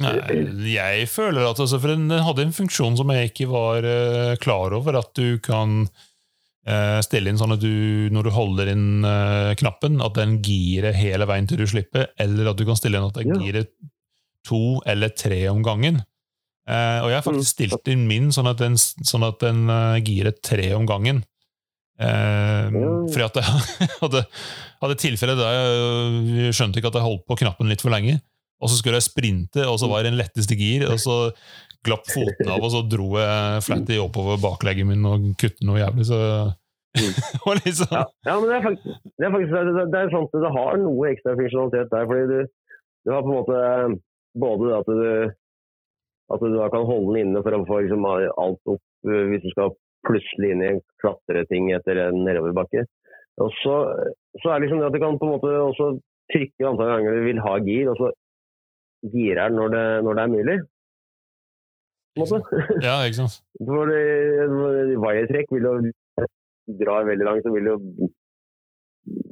Nei, 0.00 0.72
jeg 0.72 1.08
føler 1.12 1.44
at 1.44 1.58
altså, 1.60 1.76
For 1.82 1.92
den 1.92 2.08
hadde 2.08 2.46
en 2.46 2.54
funksjon 2.56 2.94
som 2.96 3.10
jeg 3.12 3.28
ikke 3.28 3.48
var 3.50 3.84
uh, 3.84 4.36
klar 4.40 4.72
over. 4.72 4.96
At 5.02 5.10
du 5.18 5.36
kan 5.44 5.82
uh, 5.84 7.00
stille 7.04 7.28
inn 7.28 7.36
sånn 7.40 7.52
at 7.52 7.60
du, 7.60 8.08
når 8.14 8.24
du 8.24 8.30
holder 8.32 8.70
inn 8.72 9.04
uh, 9.04 9.52
knappen, 9.60 10.00
at 10.00 10.16
den 10.16 10.38
girer 10.46 10.96
hele 10.96 11.26
veien 11.28 11.50
til 11.50 11.60
du 11.60 11.66
slipper, 11.68 12.08
eller 12.16 12.48
at 12.54 12.56
du 12.56 12.64
kan 12.64 12.78
stille 12.80 12.96
inn 13.02 13.10
at 13.10 13.18
den 13.20 13.34
Ja. 13.34 13.40
girer 13.42 13.68
to 14.48 14.80
eller 14.88 15.12
tre 15.12 15.42
om 15.50 15.60
gangen. 15.62 16.00
Og 16.66 17.08
jeg 17.10 17.16
har 17.18 17.22
faktisk 17.26 17.42
Mm. 17.42 17.52
stilt 17.52 17.88
inn 17.90 18.06
min 18.06 18.30
sånn 18.30 18.46
at 18.48 18.58
den, 18.62 18.76
sånn 18.78 19.24
at 19.26 19.40
den 19.42 19.66
girer 20.06 20.32
tre 20.40 20.72
om 20.74 20.86
gangen. 20.86 21.24
Eh, 22.00 22.68
Fordi 23.12 23.24
at 23.26 23.36
jeg 23.38 23.44
hadde, 24.02 24.22
hadde 24.82 25.00
tilfelle 25.00 25.36
der 25.38 25.58
jeg 25.58 26.54
skjønte 26.56 26.80
ikke 26.80 26.92
at 26.92 26.98
jeg 26.98 27.06
holdt 27.06 27.26
på 27.28 27.36
knappen 27.42 27.68
litt 27.70 27.84
for 27.84 27.92
lenge. 27.94 28.20
og 28.62 28.70
så 28.70 28.78
skulle 28.78 28.98
jeg 29.00 29.08
sprinte, 29.10 29.64
og 29.66 29.76
så 29.82 29.88
var 29.90 30.04
det 30.04 30.12
en 30.12 30.20
letteste 30.20 30.54
gir, 30.54 30.84
og 30.86 31.00
så 31.02 31.16
glapp 31.82 32.06
foten 32.06 32.46
av, 32.46 32.62
og 32.62 32.70
så 32.70 32.84
dro 32.86 33.08
jeg 33.18 33.62
flatty 33.66 33.96
oppover 33.98 34.38
bakleggen 34.38 34.86
min 34.86 35.08
og 35.08 35.32
kutte 35.40 35.66
noe 35.66 35.80
jævlig, 35.80 36.06
så 36.06 36.18
liksom. 37.64 37.90
Ja, 37.90 38.04
ja, 38.28 38.34
men 38.38 38.46
det 38.46 38.54
er 38.54 38.64
faktisk, 38.68 39.02
det 39.18 39.26
er, 39.26 39.32
faktisk 39.34 39.52
det, 39.56 39.84
det 39.90 40.00
er 40.00 40.12
sant, 40.12 40.34
det 40.44 40.52
har 40.56 40.78
noe 40.78 41.10
ekstra 41.10 41.34
funksjonalitet 41.40 41.90
der. 41.90 42.08
fordi 42.10 42.24
du, 42.30 42.38
du 43.02 43.12
har 43.16 43.24
på 43.24 43.32
en 43.32 43.38
måte 43.40 43.62
både 44.44 44.74
at 44.78 44.90
du, 44.92 45.06
at 46.36 46.44
du 46.44 46.54
da 46.54 46.68
kan 46.72 46.86
holde 46.88 47.08
den 47.10 47.20
inne 47.26 47.42
for 47.42 47.56
å 47.56 47.64
få 47.66 47.80
liksom, 47.82 48.06
alt 48.12 48.72
opp 48.76 49.10
eh, 49.10 49.24
hvis 49.32 49.42
du 49.42 49.50
skal 49.56 49.74
plutselig 50.06 50.50
inn 50.54 50.62
i 50.64 50.70
en 50.74 50.80
klatreting 51.02 51.70
etter 51.76 52.00
en 52.08 52.22
nedoverbakke. 52.26 52.84
Og 53.42 53.52
så, 53.62 53.76
så 54.42 54.50
er 54.52 54.58
det 54.60 54.66
liksom 54.66 54.82
det 54.82 54.88
at 54.90 54.96
du 54.96 55.00
kan 55.02 55.18
på 55.20 55.28
en 55.28 55.34
måte 55.36 55.52
også 55.70 55.86
trykke 56.32 56.68
antall 56.68 56.90
ganger 56.92 57.16
du 57.18 57.24
vil 57.26 57.40
ha 57.44 57.54
gir, 57.64 57.90
og 57.92 57.96
så 58.00 58.10
girer 59.12 59.48
den 59.48 59.58
når 59.58 59.72
det, 59.74 59.84
når 60.06 60.18
det 60.18 60.22
er 60.24 60.32
mulig. 60.36 60.56
Ja, 62.84 62.96
ikke 63.08 63.18
sant? 63.22 63.38
For 63.68 63.88
det- 63.88 64.98
Wiretrekk 65.02 65.52
vil 65.54 65.68
jo 65.68 65.74
drar 66.82 67.08
veldig 67.08 67.26
langt, 67.26 67.46
så 67.46 67.52
vil 67.54 67.66
det 67.66 67.72
jo, 67.72 68.08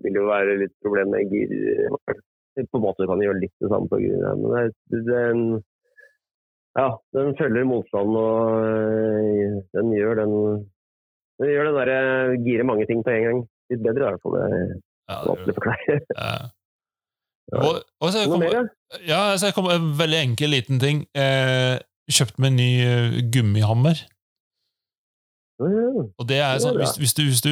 vil 0.05 0.17
jo 0.19 0.27
være 0.27 0.57
litt 0.65 0.75
problem 0.83 1.13
med 1.15 1.31
gir. 1.31 1.53
På 2.71 2.81
en 2.81 2.85
måte 2.85 3.07
kan 3.07 3.21
du 3.21 3.25
gjøre 3.29 3.43
litt 3.45 3.55
det 3.63 3.71
samme 3.71 3.89
på 3.93 4.01
gir, 4.03 4.17
det. 4.17 4.33
men 4.41 4.73
det, 4.91 5.03
den, 5.07 5.45
ja, 6.79 6.87
den 7.17 7.35
følger 7.39 7.67
motstanden 7.67 8.17
og 8.21 8.61
øh, 8.63 9.57
den 9.75 9.91
gjør 9.97 10.15
den 10.23 10.33
den 11.41 11.51
gjør 11.51 11.71
den 11.71 11.77
derre 11.81 12.37
girer 12.45 12.69
mange 12.69 12.87
ting 12.87 13.03
på 13.05 13.11
en 13.15 13.27
gang. 13.27 13.43
Litt 13.73 13.83
bedre 13.85 14.05
i 14.05 14.09
hvert 14.11 14.25
fall. 14.25 14.39
Det 14.39 14.47
er 14.47 14.79
Ja, 15.11 15.17
vanskelig 15.27 15.53
å 15.53 15.59
forklare. 15.59 15.95
ja. 16.15 16.33
Og, 17.51 17.81
og 17.99 18.13
så 18.15 18.21
kom, 18.31 18.45
ja? 18.47 19.21
så 19.35 19.49
jeg 19.49 19.57
kom 19.57 19.67
en 19.73 19.89
veldig 19.99 20.21
enkel 20.21 20.53
liten 20.55 20.79
ting. 20.79 21.01
Eh, 21.19 21.81
kjøpte 22.11 22.43
meg 22.43 22.53
en 22.53 22.61
ny 22.61 22.69
eh, 22.85 23.17
gummihammer. 23.35 24.05
Og 25.61 26.25
det 26.29 26.39
er 26.41 26.61
sånn, 26.63 26.79
hvis, 26.79 26.95
hvis, 26.97 27.13
du, 27.19 27.25
hvis 27.27 27.43
du 27.45 27.51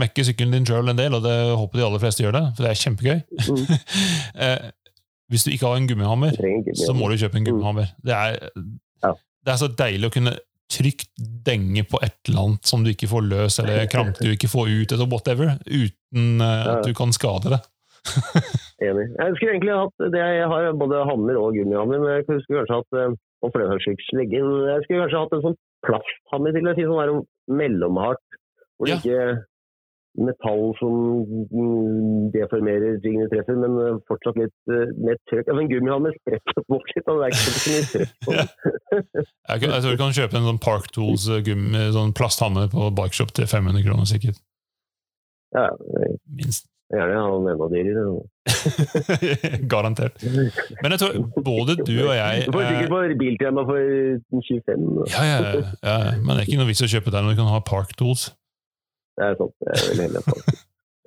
mekker 0.00 0.24
sykkelen 0.24 0.54
din 0.54 0.68
sjøl 0.68 0.88
en 0.88 0.96
del, 1.00 1.12
og 1.18 1.26
det 1.26 1.34
håper 1.50 1.80
de 1.80 1.84
aller 1.84 2.00
fleste 2.00 2.24
gjør 2.24 2.38
det, 2.38 2.44
for 2.56 2.64
det 2.64 2.70
er 2.70 2.80
kjempegøy 2.84 3.18
Mm. 3.50 3.66
eh, 4.46 4.70
Hvis 5.30 5.46
du 5.46 5.50
ikke 5.54 5.68
har 5.70 5.78
en 5.78 5.88
gummihammer, 5.88 6.36
gummihammer. 6.36 6.78
så 6.84 6.94
må 6.96 7.10
du 7.10 7.18
kjøpe 7.20 7.38
en 7.40 7.48
gummihammer. 7.48 7.90
Det 8.04 8.14
er, 8.16 8.38
Ja. 9.04 9.12
det 9.46 9.52
er 9.54 9.60
så 9.60 9.68
deilig 9.70 10.10
å 10.10 10.14
kunne 10.18 10.36
trygt 10.70 11.10
denge 11.46 11.82
på 11.90 11.98
et 12.02 12.14
eller 12.28 12.44
annet 12.44 12.66
som 12.70 12.84
du 12.84 12.92
ikke 12.92 13.08
får 13.10 13.26
løs, 13.26 13.58
eller 13.62 13.86
kramp 13.92 14.18
du 14.20 14.30
ikke 14.30 14.50
får 14.50 14.70
ut, 14.70 14.92
eller 14.94 15.10
whatever, 15.10 15.56
uten 15.66 16.40
eh, 16.44 16.66
at 16.74 16.86
du 16.86 16.94
kan 16.94 17.14
skade 17.16 17.54
det. 17.56 17.60
Enig. 18.86 19.10
Jeg 19.12 19.34
skulle 19.36 19.54
egentlig 19.54 19.76
hatt 19.76 20.06
det, 20.14 20.20
Jeg 20.20 20.46
har 20.48 20.70
både 20.80 21.02
hammer 21.04 21.36
og 21.40 21.56
gummihammer, 21.58 22.00
men 22.00 22.14
jeg 22.16 22.24
skulle 22.26 22.62
kanskje 22.62 22.78
hatt 22.80 23.00
eh, 23.00 23.18
og 23.40 23.54
saks. 23.56 24.08
Jeg 24.12 24.28
skulle 24.84 25.02
kanskje 25.04 25.20
hatt 25.22 25.36
en 25.36 25.44
sånn 25.46 25.58
plasthammer 25.86 26.52
til 26.56 26.68
å 26.68 26.74
si 26.76 26.84
sånn 26.88 27.22
mellomhardt, 27.60 28.24
hvor 28.76 28.88
det 28.90 28.98
ikke 29.00 29.22
metall 30.18 30.72
som 30.80 30.94
deformerer 32.34 32.98
tingene 33.04 33.28
treffer, 33.30 33.58
men 33.60 33.76
eh, 33.78 33.98
fortsatt 34.10 34.40
litt 34.40 34.72
uh, 34.72 34.88
mer 34.98 35.18
trøkk. 35.30 35.46
Altså, 35.46 35.60
en 35.62 35.70
gummihammer 35.70 36.16
spretter 36.18 36.66
bort 36.66 36.90
litt, 36.94 37.06
det 37.06 37.14
er 37.14 37.36
ikke 37.36 37.44
så 37.46 37.74
mye 37.74 37.84
trøkk 37.92 38.16
på 38.26 38.34
den. 38.38 38.50
Jeg, 39.22 39.62
jeg 39.62 39.84
tror 39.84 39.94
du 39.94 40.02
kan 40.02 40.18
kjøpe 40.18 40.40
en 40.40 40.48
sånn 40.50 40.64
Park 40.66 40.90
Tools 40.96 41.28
eh, 41.30 41.44
gummi, 41.46 41.84
sånn 41.94 42.16
plasthammer 42.16 42.72
på 42.72 42.90
Bikeshop 42.98 43.32
til 43.38 43.46
500 43.50 43.86
kroner, 43.86 44.10
sikkert. 44.10 44.42
Ja, 45.54 45.70
jeg 45.70 46.18
Minst. 46.40 46.66
gjerne 46.90 47.22
ha 47.22 47.30
den 47.30 47.48
enda 47.54 47.70
dyrere. 47.70 48.04
Garantert. 49.72 50.26
Men 50.82 50.94
jeg 50.94 51.02
tror 51.02 51.16
både 51.46 51.78
du 51.78 51.94
og 52.02 52.12
jeg 52.18 52.44
Du 52.48 52.54
får 52.54 52.66
sikkert 52.66 52.92
på 52.92 53.00
biltema 53.22 53.64
for 53.66 53.94
25. 54.42 54.84
ja, 55.14 55.22
ja, 55.22 55.38
ja, 55.38 55.64
ja, 55.86 55.96
men 56.18 56.34
det 56.34 56.40
er 56.42 56.46
ikke 56.48 56.60
noe 56.62 56.70
vits 56.70 56.82
å 56.82 56.90
kjøpe 56.90 57.14
der 57.14 57.22
når 57.22 57.34
du 57.34 57.42
kan 57.44 57.50
ha 57.54 57.62
Park 57.62 57.94
Tools. 57.98 58.32
Det 59.20 59.26
er 59.28 59.36
sånt 59.36 59.68
jeg 59.68 59.76
er 59.76 59.88
veldig 59.90 60.06
heldig. 60.08 60.56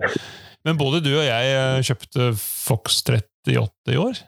Men 0.67 0.77
både 0.79 1.01
du 1.03 1.09
og 1.17 1.25
jeg 1.25 1.55
eh, 1.57 1.79
kjøpte 1.83 2.29
Fox 2.39 3.01
38 3.09 3.91
i 3.91 3.97
år. 3.99 4.21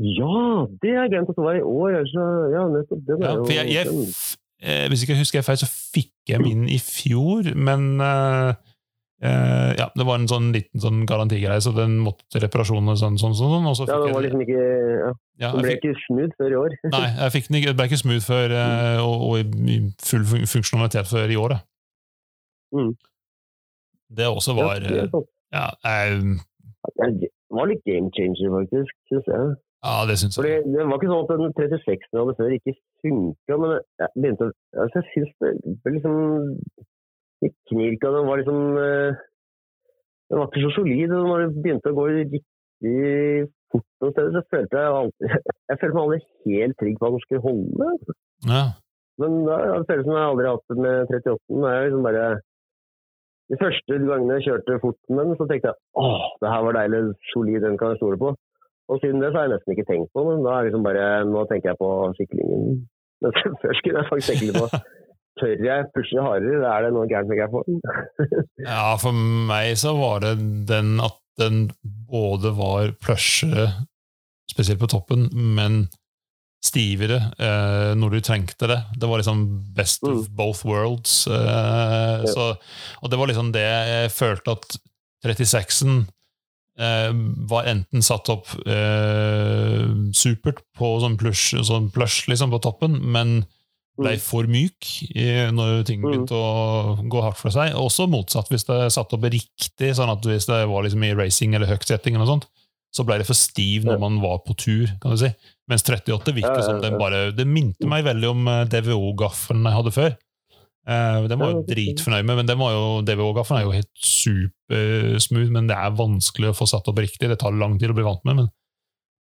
Ja, 0.00 0.66
det 0.82 0.92
jeg 0.94 1.10
glemt 1.12 1.28
at 1.32 1.36
det 1.38 1.44
var 1.44 1.56
i 1.58 1.64
år. 1.66 1.96
Så, 2.08 2.26
ja, 2.54 2.62
nettopp. 2.70 3.00
Det 3.08 3.16
var 3.18 3.26
Ja, 3.26 3.32
for 3.42 3.52
jeg, 3.56 3.72
jeg, 3.74 3.90
f- 4.14 4.36
eh, 4.62 4.84
hvis 4.92 5.02
ikke 5.04 5.16
jeg 5.16 5.24
husker 5.24 5.44
feil, 5.48 5.58
så 5.60 5.68
fikk 5.68 6.12
jeg 6.30 6.40
min 6.44 6.62
i 6.70 6.78
fjor, 6.78 7.50
men 7.58 7.88
uh, 8.00 8.52
uh, 9.26 9.70
ja, 9.76 9.88
det 9.98 10.06
var 10.06 10.20
en 10.22 10.28
sånn 10.30 10.52
liten 10.54 10.80
sånn 10.84 11.02
garantigreie, 11.10 11.58
så 11.64 11.74
den 11.76 11.98
måtte 12.04 12.22
til 12.30 12.44
reparasjon 12.46 12.88
og 12.94 13.00
sånn, 13.00 13.18
sånn, 13.20 13.34
sånn, 13.36 13.66
og 13.66 13.74
så 13.80 13.88
Ja, 13.90 13.98
den 14.04 14.14
var 14.14 14.22
liksom 14.24 14.44
ikke 14.46 14.62
ja, 14.62 15.10
ja, 15.42 15.50
Den 15.56 15.66
ble 15.66 15.74
ikke 15.80 15.96
smooth 16.06 16.38
før 16.38 16.54
i 16.54 16.60
år. 16.62 16.78
Nei, 16.94 17.04
jeg 17.18 17.34
fikk 17.36 17.50
den 17.50 17.58
ikke, 17.60 17.74
ble 17.82 17.90
ikke 17.90 18.00
smooth 18.04 18.24
før, 18.30 18.54
uh, 18.54 19.02
og, 19.02 19.26
og 19.26 19.68
i 19.74 19.76
full 20.06 20.24
funksjonalitet 20.54 21.10
før 21.10 21.34
i 21.34 21.40
år. 21.42 21.56
da. 21.56 21.60
Mm. 22.74 22.92
Det 24.16 24.26
også 24.28 24.52
Ja, 24.56 24.64
var 24.66 24.80
det 24.84 24.90
er 24.92 25.04
eh, 25.04 25.10
sant. 25.12 25.28
Ja, 25.52 25.66
um, 26.16 26.32
Det 27.20 27.28
var 27.52 27.68
litt 27.70 27.84
game 27.88 28.08
changer, 28.16 28.48
faktisk. 28.58 28.92
Synes 29.10 29.26
jeg. 29.32 29.56
ja 29.86 29.94
det 30.08 30.16
syns 30.20 30.36
Fordi. 30.38 30.52
Det 30.74 30.86
var 30.88 30.96
ikke 30.98 31.10
sånn 31.12 31.24
at 31.24 31.32
den 31.42 31.54
36 31.58 32.06
jeg 32.12 32.20
hadde 32.20 32.36
før, 32.38 32.54
ikke 32.58 32.74
funka, 33.02 33.58
men 33.62 33.70
jeg 34.02 34.08
begynte 34.16 34.48
å 34.48 34.52
altså 34.84 35.02
Jeg 35.02 35.08
syns 35.12 35.32
det 35.42 35.52
ble 35.84 35.94
liksom 35.96 36.16
Det 37.42 37.50
knirka. 37.70 38.12
Den 38.16 38.28
var 38.30 38.40
liksom 38.40 38.60
eh, 38.84 39.20
Den 40.30 40.38
var 40.40 40.48
ikke 40.48 40.64
så 40.66 40.74
solid. 40.78 41.08
når 41.12 41.44
det 41.46 41.62
begynte 41.64 41.92
å 41.92 41.98
gå 41.98 42.06
riktig 42.12 43.50
fort 43.72 43.88
noen 44.02 44.12
steder. 44.14 44.32
Så 44.36 44.42
følte 44.52 44.80
jeg 44.84 44.96
alltid 45.00 45.36
Jeg 45.72 45.80
følte 45.80 45.96
meg 45.96 46.04
aldri 46.04 46.20
helt 46.46 46.78
trygg 46.80 46.96
på 47.00 47.08
at 47.08 47.16
den 47.16 47.24
skulle 47.26 47.46
holde. 47.48 47.90
Ja. 48.48 48.64
Men 49.20 49.42
da 49.46 49.56
det 49.60 49.66
føles 49.68 49.88
følelsen 49.90 50.16
jeg 50.16 50.30
aldri 50.30 50.48
har 50.48 50.56
hatt 50.56 50.72
det 50.72 50.78
med 50.86 51.12
38. 51.12 51.36
Det 51.52 51.70
er 51.72 51.84
liksom 51.86 52.06
bare 52.08 52.24
De 53.52 53.58
første 53.60 53.98
gangene 54.08 54.38
jeg 54.38 54.46
kjørte 54.46 54.78
fort 54.80 54.98
med 55.12 55.28
den, 55.28 55.36
så 55.36 55.44
tenkte 55.48 55.72
jeg 55.72 55.78
åh, 56.00 56.24
det 56.40 56.52
her 56.52 56.64
var 56.66 56.78
deilig, 56.78 57.02
solid, 57.32 57.60
den 57.66 57.76
kan 57.80 57.92
jeg 57.92 58.00
stole 58.00 58.18
på. 58.22 58.32
Og 58.90 58.98
siden 59.02 59.22
det 59.22 59.30
så 59.30 59.38
har 59.38 59.46
jeg 59.46 59.54
nesten 59.54 59.74
ikke 59.74 59.88
tenkt 59.90 60.10
på 60.16 60.24
den. 60.28 60.42
Da 60.44 60.56
er 60.56 60.66
liksom 60.68 60.86
bare, 60.86 61.04
Nå 61.28 61.44
tenker 61.50 61.72
jeg 61.72 61.80
på 61.80 61.90
syklingen. 62.18 62.82
Men 63.22 63.36
før 63.62 63.78
skulle 63.78 64.00
jeg 64.00 64.10
faktisk 64.10 64.32
tenke 64.32 64.48
litt 64.50 64.60
på 64.60 64.82
Tør 65.40 65.64
jeg 65.64 65.88
pushe 65.94 66.20
hardere? 66.20 66.68
Er 66.68 66.84
det 66.84 66.90
noe 66.92 67.08
gærent 67.08 67.30
med 67.30 67.40
den? 67.68 67.78
Ja, 68.68 68.96
for 69.00 69.16
meg 69.16 69.78
så 69.80 69.94
var 69.96 70.20
det 70.24 70.34
den 70.68 70.98
at 71.00 71.16
den 71.40 71.70
både 72.10 72.52
var 72.58 72.92
plushere, 73.00 73.70
spesielt 74.52 74.82
på 74.82 74.90
toppen, 74.92 75.30
men 75.32 75.86
stivere 76.62 77.16
eh, 77.42 77.92
når 77.98 78.14
du 78.16 78.20
trengte 78.22 78.68
det. 78.70 78.78
Det 78.94 79.08
var 79.10 79.18
liksom 79.18 79.40
best 79.74 80.04
of 80.06 80.28
both 80.38 80.62
worlds. 80.68 81.24
Eh, 81.26 82.22
så, 82.30 82.52
og 83.02 83.10
det 83.10 83.18
var 83.18 83.30
liksom 83.32 83.50
det 83.54 83.64
jeg 83.66 84.12
følte 84.14 84.54
at 84.54 84.76
36-en 85.26 86.04
eh, 86.78 87.10
var 87.50 87.66
enten 87.70 88.02
satt 88.06 88.30
opp 88.32 88.52
eh, 88.66 89.82
supert 90.14 90.62
på 90.78 90.92
sånn 91.02 91.18
plush, 91.20 91.56
sånn 91.66 91.90
plush 91.94 92.28
liksom 92.30 92.54
på 92.54 92.62
toppen, 92.62 92.98
men 93.14 93.42
ble 94.00 94.14
for 94.24 94.46
myk 94.48 94.86
når 95.52 95.82
ting 95.84 96.00
Mm. 96.00 96.06
begynte 96.08 96.32
å 96.38 96.94
gå 97.12 97.20
hardt 97.22 97.36
for 97.38 97.52
seg. 97.52 97.74
Også 97.76 98.06
motsatt, 98.08 98.48
hvis 98.50 98.64
det 98.64 98.78
er 98.86 98.88
satt 98.94 99.12
opp 99.12 99.26
riktig, 99.28 99.90
sånn 99.98 100.10
at 100.10 100.24
hvis 100.24 100.46
det 100.48 100.62
var 100.70 100.82
liksom 100.86 101.04
i 101.04 101.12
racing 101.14 101.54
eller 101.54 101.68
høyt 101.68 101.84
setting, 101.86 102.14
eller 102.16 102.24
noe 102.24 102.32
sånt, 102.38 102.48
så 102.92 103.04
ble 103.08 103.16
det 103.22 103.26
for 103.28 103.38
stiv 103.38 103.86
når 103.88 103.98
man 104.02 104.18
var 104.20 104.42
på 104.44 104.52
tur. 104.60 104.90
kan 105.00 105.14
du 105.14 105.20
si. 105.22 105.30
Mens 105.70 105.84
38 105.86 106.34
virket 106.36 106.58
Ja, 106.60 106.66
som 106.66 106.80
den 106.82 106.98
bare 107.00 107.30
Det 107.32 107.46
minte 107.48 107.88
meg 107.88 108.04
veldig 108.04 108.28
om 108.28 108.48
eh, 108.52 108.64
DVO-gaffelen 108.68 109.64
jeg 109.64 109.78
hadde 109.78 109.92
før. 109.96 110.12
Uh, 110.82 111.28
den 111.30 111.38
var 111.38 111.52
jo 111.54 111.60
dritfornøyd 111.68 112.26
med, 112.26 112.36
men 112.40 112.48
den 112.50 112.58
var 112.58 112.72
jo, 112.74 112.86
DVO-gaffelen 113.06 113.60
er 113.60 113.66
jo 113.68 113.74
helt 113.76 113.92
supersmooth, 114.02 115.52
men 115.54 115.68
det 115.70 115.76
er 115.78 115.94
vanskelig 115.94 116.50
å 116.50 116.56
få 116.58 116.66
satt 116.66 116.88
opp 116.90 116.98
riktig. 116.98 117.28
Det 117.30 117.38
tar 117.38 117.54
lang 117.54 117.78
tid 117.78 117.92
å 117.92 117.96
bli 117.96 118.02
vant 118.06 118.24
med. 118.26 118.40
Men 118.40 118.48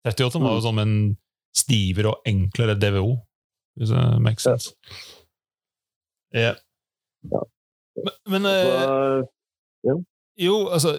38 0.09 0.41
var 0.41 0.55
jo 0.55 0.61
Mm. 0.61 0.65
som 0.65 0.79
en 0.81 0.95
stivere 1.55 2.09
og 2.09 2.25
enklere 2.25 2.75
DVO, 2.81 3.13
hvis 3.77 3.93
det 3.93 4.05
makes 4.25 4.43
sense. 4.47 4.73
Ja. 6.33 6.55
Ja. 7.29 7.43
Men, 8.27 8.41
men 8.41 8.49
Så, 9.85 9.95
jo, 10.47 10.55
altså, 10.75 10.91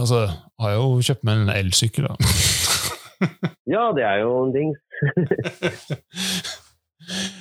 altså 0.00 0.18
Har 0.60 0.68
jeg 0.70 0.78
jo 0.80 0.88
kjøpt 1.08 1.24
meg 1.26 1.42
en 1.42 1.54
elsykkel, 1.60 2.08
da. 2.08 2.14
ja, 3.74 3.84
det 3.96 4.04
er 4.12 4.16
jo 4.24 4.30
en 4.44 4.54
dings. 4.56 4.78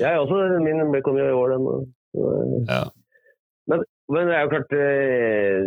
Jeg 0.01 0.19
også. 0.19 0.35
Min 0.65 1.01
kom 1.05 1.17
jo 1.19 1.25
i 1.27 1.37
år, 1.41 1.47
den. 1.53 1.63
ja. 2.69 2.83
Men 4.09 4.27
det 4.27 4.35
er 4.35 4.41
jo 4.41 4.49
klart, 4.53 4.71
eh, 4.73 5.57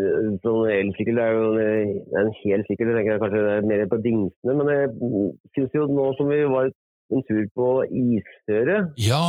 sånn 0.42 0.70
elsykkel 0.74 1.18
er 1.22 1.36
jo 1.36 1.50
en, 1.62 1.92
en 2.18 2.30
hel 2.40 2.64
sykkel. 2.66 2.88
Jeg 2.90 2.96
tenker 2.96 3.12
jeg 3.14 3.22
kanskje 3.22 3.42
det 3.44 3.52
er 3.54 3.68
mer 3.70 3.82
på 3.92 3.98
dingsene. 4.02 4.56
Men 4.58 4.70
jeg 4.72 4.88
syns 5.54 5.76
jo 5.78 5.84
nå 5.86 6.08
som 6.18 6.32
vi 6.32 6.40
var 6.50 6.72
en 7.14 7.22
tur 7.28 7.44
på 7.54 7.68
isføre 8.02 8.78
ja! 8.98 9.26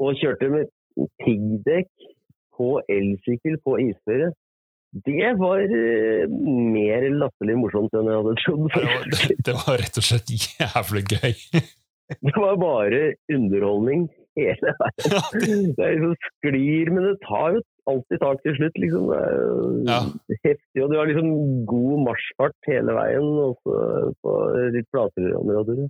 og 0.00 0.16
kjørte 0.20 0.48
med 0.54 0.72
piggdekk 1.20 2.08
på 2.56 2.68
elsykkel 2.96 3.58
på 3.66 3.76
isføre, 3.84 4.30
Det 5.04 5.32
var 5.40 5.60
eh, 5.60 6.26
mer 6.30 7.08
latterlig 7.20 7.56
morsomt 7.60 7.96
enn 7.96 8.08
jeg 8.08 8.20
hadde 8.20 8.36
trodd. 8.44 8.68
Det 8.72 8.84
var, 8.86 9.08
det, 9.48 9.56
var 9.66 9.80
rett 9.82 9.98
og 10.00 10.06
slett 10.06 10.30
jævlig 10.32 11.02
gøy. 11.12 11.34
Det 12.22 12.36
var 12.38 12.54
bare 12.60 12.98
underholdning 13.34 14.04
hele 14.38 14.72
veien. 14.78 15.72
Det 15.74 15.82
er 15.82 15.96
liksom 15.96 16.12
sklir, 16.22 16.90
men 16.94 17.02
det 17.08 17.14
tar 17.24 17.56
jo 17.56 17.62
alltid 17.90 18.20
tak 18.22 18.44
til 18.44 18.54
slutt. 18.60 18.78
liksom. 18.78 19.08
Det 19.10 19.18
er 19.24 19.32
jo 19.34 19.56
Ja. 19.88 19.98
heftig, 20.44 20.84
og 20.84 20.92
du 20.92 20.96
har 21.00 21.10
liksom 21.10 21.32
god 21.66 22.04
marsjfart 22.06 22.70
hele 22.70 22.94
veien, 22.94 23.26
også 23.48 23.80
på 24.22 24.36
litt 24.76 24.88
flatere 24.94 25.34
områder. 25.40 25.82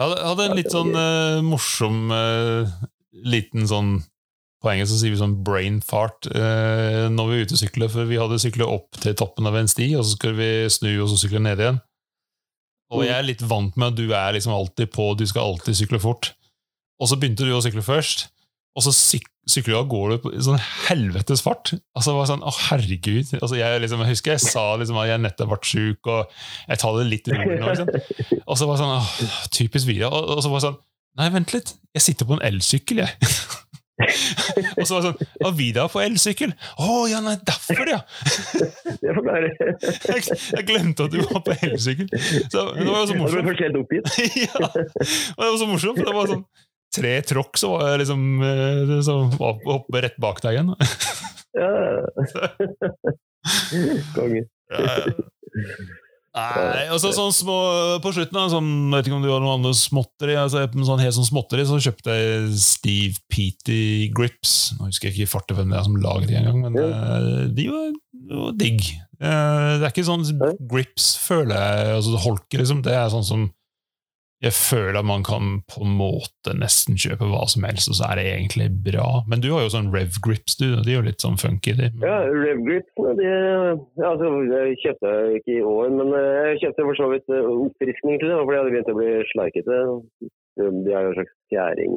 Jeg 0.00 0.20
hadde 0.28 0.44
en 0.50 0.56
litt 0.60 0.76
sånn 0.76 0.92
uh, 0.92 1.40
morsom 1.44 2.12
uh, 2.12 2.68
liten 3.12 3.64
sånn 3.68 3.96
På 4.60 4.68
engelsk 4.68 4.92
så 4.92 4.98
sier 5.00 5.14
vi 5.14 5.20
sånn 5.20 5.38
brain 5.44 5.78
fart 5.84 6.28
eh, 6.28 7.06
når 7.08 7.30
vi 7.30 7.36
er 7.36 7.46
ute 7.46 7.56
og 7.56 7.62
sykler, 7.62 7.92
for 7.92 8.08
vi 8.10 8.18
hadde 8.20 8.40
syklet 8.42 8.68
opp 8.68 8.98
til 9.00 9.16
toppen 9.16 9.48
av 9.48 9.56
en 9.56 9.70
sti, 9.70 9.94
og 9.96 10.04
så 10.04 10.16
skulle 10.18 10.36
vi 10.36 10.50
snu 10.72 10.90
og 10.98 11.08
så 11.12 11.16
sykle 11.22 11.40
ned 11.44 11.62
igjen. 11.62 11.80
Og 12.90 13.06
jeg 13.06 13.14
er 13.14 13.24
litt 13.26 13.42
vant 13.46 13.76
med 13.78 13.92
at 13.92 13.98
du 13.98 14.10
er 14.10 14.34
liksom 14.34 14.52
alltid 14.52 14.90
på, 14.92 15.12
du 15.16 15.24
skal 15.30 15.52
alltid 15.52 15.78
sykle 15.78 16.00
fort. 16.02 16.32
Og 17.00 17.08
så 17.08 17.16
begynte 17.16 17.46
du 17.46 17.54
å 17.54 17.62
sykle 17.64 17.84
først, 17.86 18.26
og 18.76 18.84
så 18.86 18.92
syk 18.94 19.28
sykler 19.50 19.74
du 19.74 19.78
og 19.80 19.88
gårde 19.90 20.18
på 20.22 20.30
i 20.36 20.42
sånn 20.44 20.60
helvetes 20.86 21.40
fart. 21.42 21.72
Altså, 21.96 22.12
det 22.12 22.18
var 22.18 22.28
sånn, 22.28 22.44
å 22.46 22.52
herregud. 22.68 23.32
Altså, 23.40 23.56
jeg, 23.58 23.80
liksom, 23.82 24.02
jeg 24.04 24.12
husker 24.12 24.34
jeg 24.36 24.42
sa 24.44 24.64
liksom, 24.78 24.98
at 25.00 25.08
jeg 25.10 25.22
nettopp 25.24 25.50
ble 25.50 25.58
sjuk, 25.66 26.10
og 26.12 26.36
jeg 26.68 26.82
tar 26.82 26.98
det 26.98 27.06
litt 27.08 27.30
rolig 27.32 27.56
nå. 27.56 27.72
Liksom. 27.72 28.38
Og 28.44 28.60
så 28.60 28.68
var 28.68 28.76
det 28.76 28.84
sånn, 28.84 28.94
åh, 29.00 29.40
typisk 29.56 29.90
Vida. 29.90 30.10
Og, 30.12 30.36
og 30.36 30.44
så 30.44 30.52
var 30.52 30.60
det 30.60 30.66
sånn, 30.68 30.78
nei, 31.18 31.30
vent 31.34 31.56
litt, 31.56 31.74
jeg 31.96 32.04
sitter 32.04 32.28
på 32.28 32.36
en 32.36 32.44
elsykkel, 32.46 33.02
jeg. 33.02 33.32
og 34.78 34.84
så 34.86 34.94
var 34.96 35.02
det 35.02 35.08
sånn, 35.08 35.30
og 35.44 35.56
Vida 35.58 35.84
er 35.84 35.92
på 35.92 36.02
elsykkel. 36.02 36.54
Å, 36.80 36.96
ja, 37.10 37.20
nei, 37.24 37.36
derfor, 37.46 37.90
ja. 37.90 38.00
Det 39.00 39.10
Jeg, 40.10 40.64
glemte 40.68 41.06
at 41.06 41.14
du 41.14 41.20
var 41.24 41.44
på 41.46 41.56
elsykkel. 41.56 42.08
Så 42.52 42.66
det 42.76 42.88
var 42.88 43.02
jo 43.02 43.06
så 43.10 43.14
ble 43.14 43.22
morsomt. 43.24 43.62
helt 43.64 43.78
oppgitt. 43.80 44.10
ja, 44.46 44.56
og 44.60 45.44
det 45.44 45.50
var 45.50 45.60
så 45.62 45.70
morsomt, 45.70 46.00
for 46.00 46.10
det 46.10 46.16
var 46.18 46.34
sånn 46.34 46.44
tre 46.90 47.14
tråkk, 47.22 47.58
så 47.60 47.74
var 47.76 47.92
jeg 47.92 48.02
liksom 48.04 48.22
eh, 48.42 48.94
så 49.06 49.16
opp- 49.38 49.94
rett 49.94 50.18
bak 50.22 50.42
deg 50.44 50.58
igjen. 50.58 50.74
Ja. 51.54 51.70
Konge. 54.14 54.46
Nei, 56.30 56.84
og 56.94 57.00
så 57.02 57.10
sånn 57.10 57.32
små 57.34 57.56
på 58.04 58.12
slutten 58.14 58.36
da, 58.36 58.44
sånn, 58.52 58.68
jeg 58.86 59.00
vet 59.00 59.08
ikke 59.08 59.16
om 59.16 59.24
du 59.24 59.32
har 59.32 59.40
noen 59.42 59.56
andre 59.58 59.72
småtteri 59.74 60.36
altså, 60.38 60.62
sånn 60.86 61.02
helt 61.02 61.16
sånn 61.16 61.26
småtteri, 61.26 61.64
så 61.66 61.80
kjøpte 61.82 62.14
jeg 62.14 62.44
Steve 62.62 63.18
Peaty 63.32 64.10
Grips. 64.14 64.76
Nå 64.78 64.86
husker 64.86 65.10
jeg 65.10 65.16
ikke 65.16 65.26
i 65.26 65.32
farten 65.32 65.58
hvem 65.58 65.74
det 65.74 65.80
er 65.80 65.88
som 65.88 65.98
lager 65.98 66.30
de 66.30 66.38
engang, 66.38 66.60
men 66.62 66.78
uh, 66.78 67.48
de 67.50 67.66
var, 67.72 67.88
var 68.30 68.54
digg. 68.60 68.92
Uh, 69.18 69.80
det 69.80 69.88
er 69.88 69.90
ikke 69.90 70.06
sånn 70.06 70.28
grips, 70.70 71.16
føler 71.26 71.58
jeg 71.58 71.96
altså 71.98 72.22
holker 72.22 72.62
liksom, 72.62 72.84
det 72.86 72.94
er 72.94 73.10
sånn 73.12 73.26
som 73.26 73.48
jeg 74.40 74.54
føler 74.56 74.96
at 74.96 75.04
man 75.04 75.20
kan 75.20 75.48
på 75.68 75.82
en 75.84 75.92
måte 75.98 76.54
nesten 76.56 76.96
kjøpe 77.00 77.26
hva 77.28 77.42
som 77.52 77.64
helst, 77.68 77.90
og 77.92 77.98
så 77.98 78.06
er 78.08 78.16
det 78.16 78.26
egentlig 78.30 78.68
bra. 78.86 79.08
Men 79.28 79.42
du 79.44 79.50
har 79.52 79.66
jo 79.66 79.72
sånn 79.74 79.90
Rev 79.92 80.16
Grips, 80.24 80.56
du. 80.56 80.78
De 80.80 80.94
er 80.94 80.96
jo 80.96 81.08
litt 81.10 81.20
sånn 81.20 81.36
funky, 81.40 81.74
de. 81.76 81.90
Ja, 82.00 82.22
Revgripsene, 82.24 83.12
de 83.18 83.26
altså, 84.00 84.30
Jeg 84.48 84.78
kjøpte 84.80 85.12
ikke 85.36 85.58
i 85.58 85.64
år, 85.72 85.90
men 85.98 86.14
eh, 86.16 86.38
jeg 86.54 86.62
kjøpte 86.62 86.86
for 86.88 87.00
så 87.00 87.08
vidt 87.12 87.34
eh, 87.36 87.50
oppfriskning 87.66 88.16
til 88.22 88.32
det, 88.32 88.38
fordi 88.40 88.56
jeg 88.56 88.62
hadde 88.62 88.72
begynt 88.76 88.92
å 88.94 89.00
bli 89.00 89.10
sleikete. 89.34 89.80
De 90.60 90.94
har 90.94 91.04
jo 91.04 91.12
en 91.12 91.18
slags 91.18 91.36
jeg. 91.52 91.90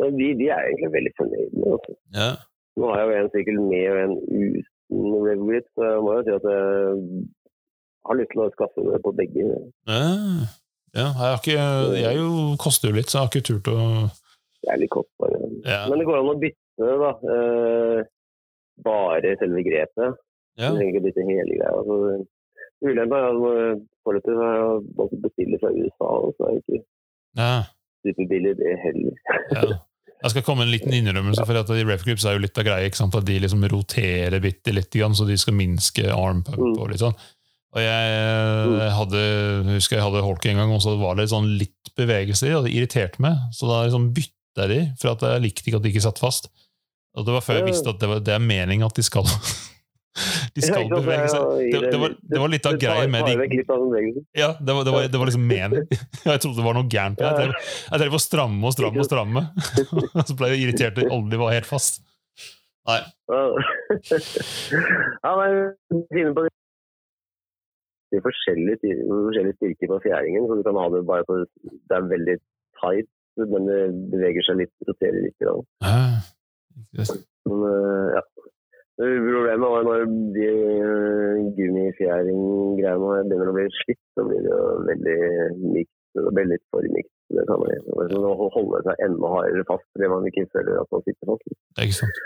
Men 0.00 0.16
de, 0.16 0.30
de 0.40 0.48
er 0.48 0.64
egentlig 0.64 0.92
veldig 0.96 1.12
fornøyd 1.20 1.52
med. 1.60 1.76
det. 1.84 1.96
Ja. 2.16 2.30
Nå 2.80 2.88
har 2.94 3.02
jeg 3.02 3.10
jo 3.10 3.20
en 3.20 3.30
sykkel 3.34 3.60
med 3.66 3.84
og 3.90 4.00
en 4.00 4.16
uten 4.32 5.12
Revgrip, 5.28 5.68
så 5.76 5.92
jeg 5.92 6.00
må 6.06 6.16
jo 6.16 6.24
si 6.24 6.34
at 6.38 6.48
jeg 6.48 6.64
har 8.08 8.18
lyst 8.18 8.32
til 8.32 8.42
å 8.46 8.48
skaffe 8.56 8.86
det 8.88 9.02
på 9.04 9.12
begge. 9.20 9.46
Ja, 9.90 10.00
ja 10.94 11.06
jeg, 11.06 11.14
har 11.20 11.38
ikke, 11.38 11.58
jeg 12.00 12.16
jo 12.18 12.30
koster 12.58 12.88
jo 12.90 12.94
litt, 12.96 13.10
så 13.10 13.18
jeg 13.18 13.22
har 13.24 13.30
ikke 13.30 13.46
turt 13.50 13.68
å 13.70 13.78
Det 14.60 14.72
er 14.74 14.80
litt 14.82 14.90
kostbare. 14.92 15.38
ja. 15.64 15.82
Men 15.88 15.98
det 16.02 16.06
går 16.08 16.18
an 16.20 16.32
å 16.34 16.38
bytte, 16.40 16.88
da. 17.04 17.12
Eh, 17.34 18.00
bare 18.84 19.36
selve 19.40 19.62
grepet. 19.64 20.18
Ja. 20.60 20.70
Du 20.70 20.76
trenger 20.76 20.94
ikke 20.94 21.04
bytte 21.06 21.24
hele 21.28 21.56
greia. 21.56 21.72
Altså, 21.76 22.26
Ulempa 22.80 23.16
er 23.20 23.28
at 23.28 23.84
foreløpig 24.04 24.36
har 24.40 24.54
jeg 24.56 25.60
fra 25.60 25.70
USA, 25.76 26.08
og 26.24 26.34
så 26.36 26.48
er 26.48 26.54
det 26.56 26.62
ikke 26.64 26.82
Ja, 27.36 27.52
superbillig 28.06 28.54
det 28.58 28.74
heller. 28.84 29.16
ja. 29.56 29.78
Jeg 30.20 30.30
skal 30.34 30.42
komme 30.44 30.64
en 30.66 30.72
liten 30.72 30.92
innrømmelse, 30.92 31.44
for 31.48 31.56
at 31.56 31.68
de 31.72 31.84
Refgrips 31.88 32.26
er 32.28 32.34
jo 32.36 32.42
litt 32.44 32.58
av 32.60 32.64
greia, 32.66 32.84
ikke 32.88 32.98
sant? 33.00 33.14
at 33.16 33.24
de 33.24 33.38
liksom 33.40 33.62
roterer 33.72 34.40
bitte 34.44 34.72
litt, 34.76 34.92
så 34.92 35.24
de 35.28 35.36
skal 35.40 35.54
minske 35.56 36.04
arm 36.12 36.42
pump 36.44 36.58
Mm. 36.60 36.74
og 36.82 36.88
litt 36.90 37.00
sånn. 37.00 37.16
Og 37.70 37.82
jeg 37.84 38.14
eh, 38.18 38.88
hadde, 38.96 39.20
jeg 39.20 39.76
husker 39.76 39.98
jeg 39.98 40.06
hadde 40.08 40.24
holk 40.26 40.46
en 40.50 40.58
gang, 40.58 40.72
og 40.74 40.82
så 40.82 40.96
var 40.98 41.18
det 41.18 41.28
sånn 41.30 41.52
litt 41.60 41.92
bevegelse 41.98 42.48
i, 42.48 42.54
og 42.56 42.66
det 42.66 42.74
irriterte 42.74 43.22
meg. 43.22 43.38
Så 43.54 43.68
da 43.70 43.84
liksom 43.86 44.10
bytta 44.16 44.66
jeg 44.66 44.70
de, 44.72 44.80
for 44.98 45.12
at 45.12 45.22
jeg 45.22 45.44
likte 45.44 45.70
ikke 45.70 45.78
at 45.78 45.86
de 45.86 45.92
ikke 45.92 46.02
satt 46.08 46.22
fast. 46.22 46.50
Og 47.18 47.26
det 47.26 47.34
var 47.34 47.44
før 47.44 47.60
jeg 47.60 47.70
visste 47.70 47.90
at 47.92 48.00
det, 48.02 48.08
var, 48.10 48.22
det 48.26 48.34
er 48.34 48.42
meningen 48.42 48.86
at 48.86 48.98
de 48.98 49.02
skal 49.06 49.26
De 50.54 50.62
skal 50.62 50.88
bevege 50.90 51.28
seg. 51.30 51.42
det 51.54 51.70
Det, 51.70 51.80
det, 51.92 51.98
var, 52.02 52.14
det 52.18 52.40
var 52.42 52.50
litt 52.50 52.66
av 52.66 52.76
greia 52.82 53.06
med 53.10 53.28
de. 53.30 53.34
Ja, 54.36 54.50
det 54.58 54.74
var, 54.74 54.82
det 54.84 54.94
var, 54.94 55.06
det 55.06 55.20
var 55.22 55.30
liksom 55.30 55.46
meningen. 55.46 55.86
Jeg 56.26 56.42
trodde 56.42 56.58
det 56.58 56.66
var 56.66 56.76
noe 56.76 56.90
gærent. 56.90 57.22
Jeg 57.22 57.38
drev, 57.38 57.54
jeg 57.86 58.02
drev 58.02 58.16
å 58.18 58.22
stramme 58.22 58.66
og 58.66 58.74
stramme 58.74 59.02
og 59.02 59.06
stramme. 59.06 59.44
Og 60.18 60.22
så 60.26 60.34
ble 60.38 60.50
jeg 60.50 60.64
irritert 60.66 60.98
og 61.04 61.14
aldri 61.14 61.38
var 61.40 61.54
helt 61.54 61.68
fast. 61.70 62.02
Nei. 62.90 62.98
Ja, 65.22 65.32
men 65.38 66.50
det 68.10 68.18
er 68.18 68.26
forskjellige, 68.26 68.94
forskjellige 69.08 69.56
styrker 69.58 69.92
på 69.92 70.02
fjæringen, 70.06 70.46
så 70.48 70.58
du 70.58 70.62
kan 70.66 70.80
ha 70.80 70.86
det 70.94 71.06
bare 71.10 71.26
på 71.28 71.38
Det 71.40 71.96
er 71.96 72.12
veldig 72.14 72.36
tight, 72.80 73.10
men 73.52 73.68
det 73.70 73.80
beveger 74.12 74.46
seg 74.46 74.60
litt, 74.62 74.74
roterer 74.88 75.20
litt. 75.24 75.46
Ah, 75.86 76.18
Men 77.48 77.66
øh, 77.70 78.08
ja. 78.16 78.22
Problemet 79.00 79.70
var 79.72 79.86
når 79.86 80.02
de 80.36 80.48
øh, 80.84 81.36
gummifjæring-greiene 81.56 83.22
begynner 83.30 83.48
å 83.48 83.54
bli 83.56 83.64
slitt, 83.78 84.02
så 84.12 84.26
blir 84.28 84.42
det 84.44 84.50
jo 84.52 84.66
veldig 84.90 85.16
mykt. 85.76 85.94
Det 86.18 86.34
blir 86.36 86.50
litt 86.50 86.66
for 86.74 86.84
mykt. 86.96 87.14
Det 87.30 87.46
kan 87.46 87.62
man 87.62 88.18
Å 88.26 88.48
holde 88.56 88.82
seg 88.84 89.02
enda 89.06 89.30
hardere 89.30 89.64
fast 89.68 89.86
fordi 89.94 90.10
man 90.10 90.26
ikke 90.28 90.48
føler 90.52 90.80
at 90.82 90.92
man 90.92 91.04
sitter 91.06 91.30
fast. 91.30 91.52
Ikke 91.84 91.98
sant. 92.00 92.20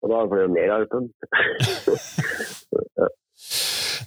Og 0.00 0.12
da 0.12 0.20
blir 0.30 0.46
det 0.46 0.54
mer 0.54 0.74
arpen. 0.78 1.08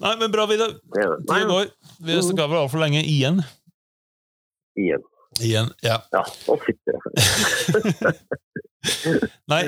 Nei, 0.04 0.14
men 0.20 0.32
bra, 0.34 0.46
Vidar. 0.50 0.74
Tida 0.94 1.44
går. 1.50 1.68
Vi 2.04 2.20
skal 2.26 2.48
vel 2.50 2.62
altfor 2.64 2.82
lenge 2.84 3.02
igjen. 3.04 3.42
Igjen. 4.80 5.04
Igjen, 5.42 5.70
ja. 5.82 5.98
Ja. 6.14 6.24
Nei, 9.52 9.64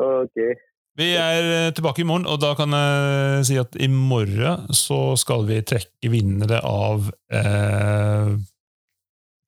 Okay. 0.00 0.54
vi 1.00 1.08
er 1.18 1.48
eh, 1.48 1.72
tilbake 1.76 2.02
i 2.02 2.06
morgen, 2.08 2.26
og 2.30 2.38
da 2.42 2.52
kan 2.58 2.72
jeg 2.76 3.44
si 3.48 3.58
at 3.60 3.76
i 3.80 3.88
morgen 3.90 4.70
så 4.76 5.16
skal 5.20 5.44
vi 5.48 5.60
trekke 5.66 6.10
vinnere 6.12 6.60
av 6.66 7.10
eh, 7.34 8.32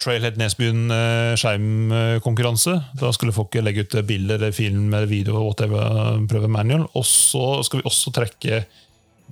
Trailhead 0.02 0.38
Nesbyen 0.40 0.90
eh, 0.92 1.32
skjermkonkurranse. 1.38 2.74
Da 2.98 3.12
skulle 3.14 3.34
folk 3.36 3.54
legge 3.62 3.84
ut 3.86 3.94
bilder, 4.08 4.40
eller 4.40 4.56
film, 4.56 4.90
video, 5.10 5.38
whatever, 5.46 6.18
prøve 6.30 6.50
manual. 6.50 6.88
Og 6.98 7.06
så 7.06 7.60
skal 7.66 7.80
vi 7.82 7.88
også 7.90 8.12
trekke 8.16 8.64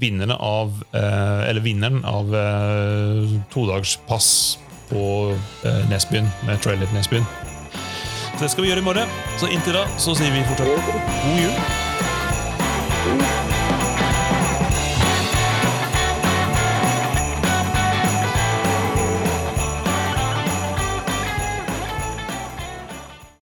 vinnerne 0.01 0.37
av 0.37 0.83
eh, 0.93 1.49
Eller 1.49 1.61
vinneren 1.61 2.05
av 2.05 2.35
eh, 2.37 3.41
todagspass 3.53 4.59
på 4.91 5.37
eh, 5.65 5.91
Nesbyen, 5.91 6.31
med 6.47 6.63
trailer 6.65 6.87
til 6.87 6.99
Nesbyen. 6.99 7.27
Så 8.39 8.47
det 8.47 8.51
skal 8.51 8.65
vi 8.65 8.73
gjøre 8.73 8.83
i 8.83 8.89
morgen. 8.89 9.09
Så 9.39 9.47
inntil 9.53 9.77
da 9.77 9.85
så 10.01 10.17
sier 10.19 10.33
vi 10.35 10.47
fortsatt 10.49 10.69
god 10.89 11.39
jul. 11.39 11.55